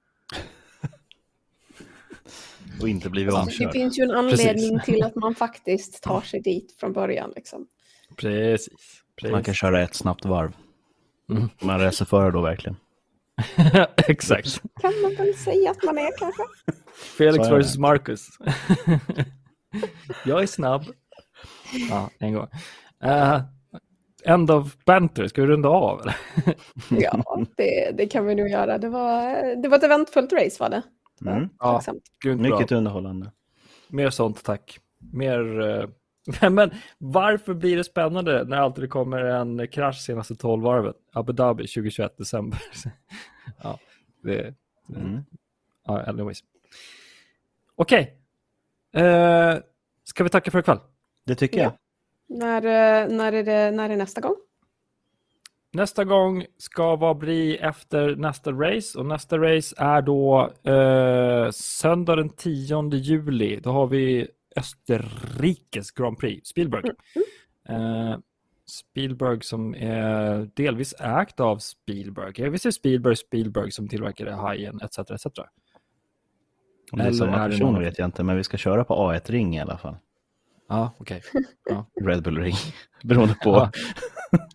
[2.80, 3.72] Och inte blivit Det omkörd.
[3.72, 4.84] finns ju en anledning Precis.
[4.84, 7.32] till att man faktiskt tar sig dit från början.
[7.36, 7.66] Liksom.
[8.16, 8.68] Precis.
[9.16, 9.32] Precis.
[9.32, 10.52] Man kan köra ett snabbt varv.
[11.30, 11.48] Mm.
[11.60, 12.76] Man racerförare då verkligen.
[13.96, 14.62] Exakt.
[14.80, 16.42] Kan man väl säga att man är kanske.
[17.18, 17.54] Felix det.
[17.54, 18.28] versus Marcus.
[20.24, 20.84] jag är snabb.
[21.90, 22.48] Ja, en gång.
[23.04, 23.40] Uh,
[24.26, 26.00] end of banter, ska vi runda av?
[26.00, 26.16] Eller?
[26.90, 28.78] Ja, det, det kan vi nog göra.
[28.78, 29.22] Det var,
[29.62, 30.82] det var ett eventfullt race var det.
[31.30, 31.48] Mm.
[31.58, 31.82] Ja,
[32.24, 32.34] bra.
[32.36, 33.32] Mycket underhållande.
[33.88, 34.78] Mer sånt, tack.
[35.12, 35.60] Mer...
[35.60, 35.88] eh,
[36.50, 40.96] men varför blir det spännande när alltid det kommer en krasch senaste 12 varvet?
[41.12, 42.58] Abu Dhabi 2021 december.
[43.62, 43.78] ja,
[44.22, 44.54] det...
[44.96, 45.24] Mm.
[45.86, 46.38] Ja, anyways.
[47.76, 48.16] Okej.
[48.92, 49.54] Eh,
[50.04, 50.78] ska vi tacka för ikväll?
[51.24, 51.62] Det tycker Ja.
[51.64, 51.72] jag.
[52.28, 54.36] När, eh, när, är det, när är nästa gång?
[55.72, 62.16] Nästa gång ska vad bli efter nästa race och nästa race är då eh, söndag
[62.16, 63.60] den 10 juli.
[63.60, 66.82] Då har vi Österrikes Grand Prix, Spielberg.
[67.68, 68.16] Eh,
[68.66, 72.32] Spielberg som är delvis ägt av Spielberg.
[72.36, 74.98] Jag visste Spielberg Spielberg som tillverkade Hajen etc.
[74.98, 75.26] etc.
[76.92, 78.94] Om det är Eller samma är person vet jag inte, men vi ska köra på
[78.94, 79.96] A1-ring i alla fall.
[80.68, 81.22] Ja, okej.
[81.70, 81.86] Ja.
[82.04, 82.54] Red Bull Ring.
[83.04, 83.50] Beroende på.
[83.50, 83.70] Ja.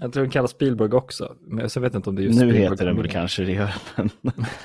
[0.00, 2.40] Jag tror den kallas Spielberg också, men så vet jag inte om det är just
[2.40, 2.70] nu Spielberg.
[2.70, 4.10] heter den väl kanske det, gör, men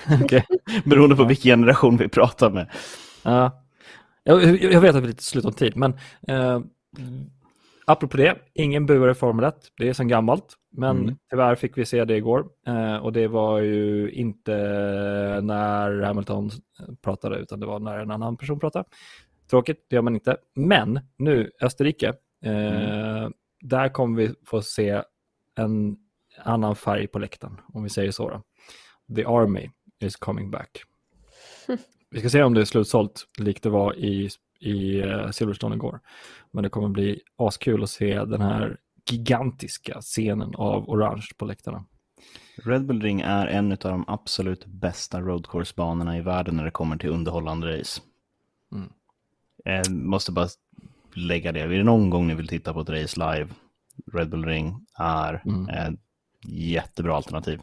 [0.23, 0.45] Okej.
[0.85, 2.69] beroende på vilken generation vi pratar med.
[3.23, 3.63] Ja.
[4.23, 5.93] Jag, jag vet att vi är lite slut om tid, men
[6.27, 6.59] eh,
[7.87, 9.55] apropå det, ingen buar i Formel 1.
[9.77, 11.15] Det är sedan gammalt, men Mm.
[11.29, 12.45] tyvärr fick vi se det igår.
[12.67, 14.51] Eh, och det var ju inte
[15.43, 16.49] när Hamilton
[17.01, 18.85] pratade, utan det var när en annan person pratade.
[19.49, 20.37] Tråkigt, det gör man inte.
[20.55, 22.07] Men nu, Österrike,
[22.43, 23.29] eh,
[23.61, 25.01] där kommer vi få se
[25.55, 25.97] en
[26.43, 28.29] annan färg på läktaren, om vi säger så.
[28.29, 28.41] Då.
[29.15, 29.69] The Army
[29.99, 30.83] is coming back.
[32.09, 34.29] Vi ska se om det är slutsålt likt det var i,
[34.59, 35.99] i eh, Silverstone igår.
[36.51, 38.77] Men det kommer bli askul att se den här
[39.09, 41.85] gigantiska scenen av orange på läktarna.
[42.63, 46.97] Red Bull Ring är en av de absolut bästa roadcourse-banorna i världen när det kommer
[46.97, 48.01] till underhållande race.
[48.71, 48.89] Mm.
[49.63, 50.47] Jag måste bara
[51.13, 51.59] lägga det.
[51.59, 53.49] Är det någon gång ni vill titta på ett race live,
[54.13, 55.69] Red Bull Ring är Mm.
[55.69, 55.99] ett
[56.47, 57.59] jättebra alternativ.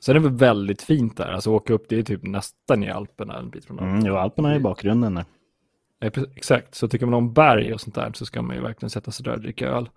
[0.00, 2.90] Sen är det väl väldigt fint där, alltså åka upp, det är typ nästan i
[2.90, 5.24] Alperna en bit från Mm, jo, Alperna är i bakgrunden där.
[6.00, 9.10] Exakt, så tycker man om berg och sånt där så ska man ju verkligen sätta
[9.10, 9.90] sig där och dricka öl.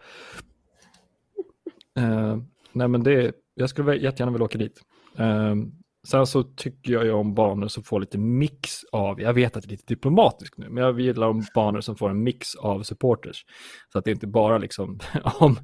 [2.00, 2.38] Uh,
[2.72, 4.82] nej men det, jag skulle jättegärna vilja åka dit.
[5.20, 5.56] Uh,
[6.04, 9.64] sen så tycker jag ju om banor som får lite mix av, jag vet att
[9.64, 12.84] det är lite diplomatiskt nu, men jag gillar om banor som får en mix av
[12.84, 13.46] supporters.
[13.92, 15.56] Så att det inte bara liksom, om,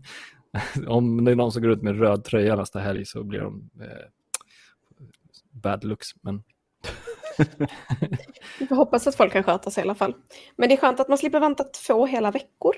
[0.87, 3.69] om det är någon som går ut med röd tröja nästa helg så blir de
[3.81, 4.07] eh,
[5.51, 6.07] bad looks.
[6.21, 6.43] Men
[8.59, 10.15] vi får hoppas att folk kan sköta sig i alla fall.
[10.55, 12.75] Men det är skönt att man slipper vänta två hela veckor.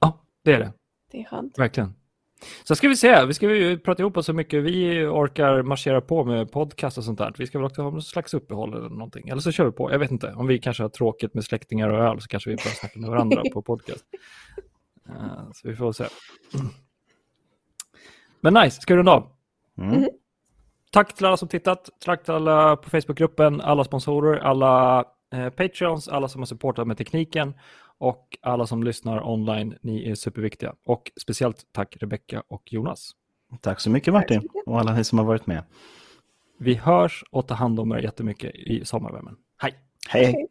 [0.00, 0.72] ja, det är det.
[1.10, 1.58] Det är skönt.
[1.58, 1.94] Verkligen.
[2.64, 6.00] Så ska vi se, vi ska ju prata ihop oss så mycket vi orkar marschera
[6.00, 7.34] på med podcast och sånt där.
[7.38, 9.28] Vi ska väl också ha någon slags uppehåll eller någonting.
[9.28, 10.32] Eller så kör vi på, jag vet inte.
[10.32, 13.10] Om vi kanske har tråkigt med släktingar och öl så kanske vi börjar snacka med
[13.10, 14.04] varandra på podcast.
[15.08, 16.04] Eh, så vi får se.
[18.40, 19.28] Men nice, ska vi runda av?
[19.78, 20.08] Mm.
[20.92, 26.08] Tack till alla som tittat, tack till alla på Facebookgruppen, alla sponsorer, alla eh, Patreons,
[26.08, 27.54] alla som har supportat med tekniken
[27.98, 29.74] och alla som lyssnar online.
[29.80, 30.74] Ni är superviktiga.
[30.86, 33.12] Och speciellt tack Rebecka och Jonas.
[33.60, 35.62] Tack så mycket Martin och alla ni som har varit med.
[36.58, 39.36] Vi hörs och tar hand om er jättemycket i sommarvärmen.
[39.58, 39.74] Hej!
[40.08, 40.24] Hej!
[40.24, 40.46] hej.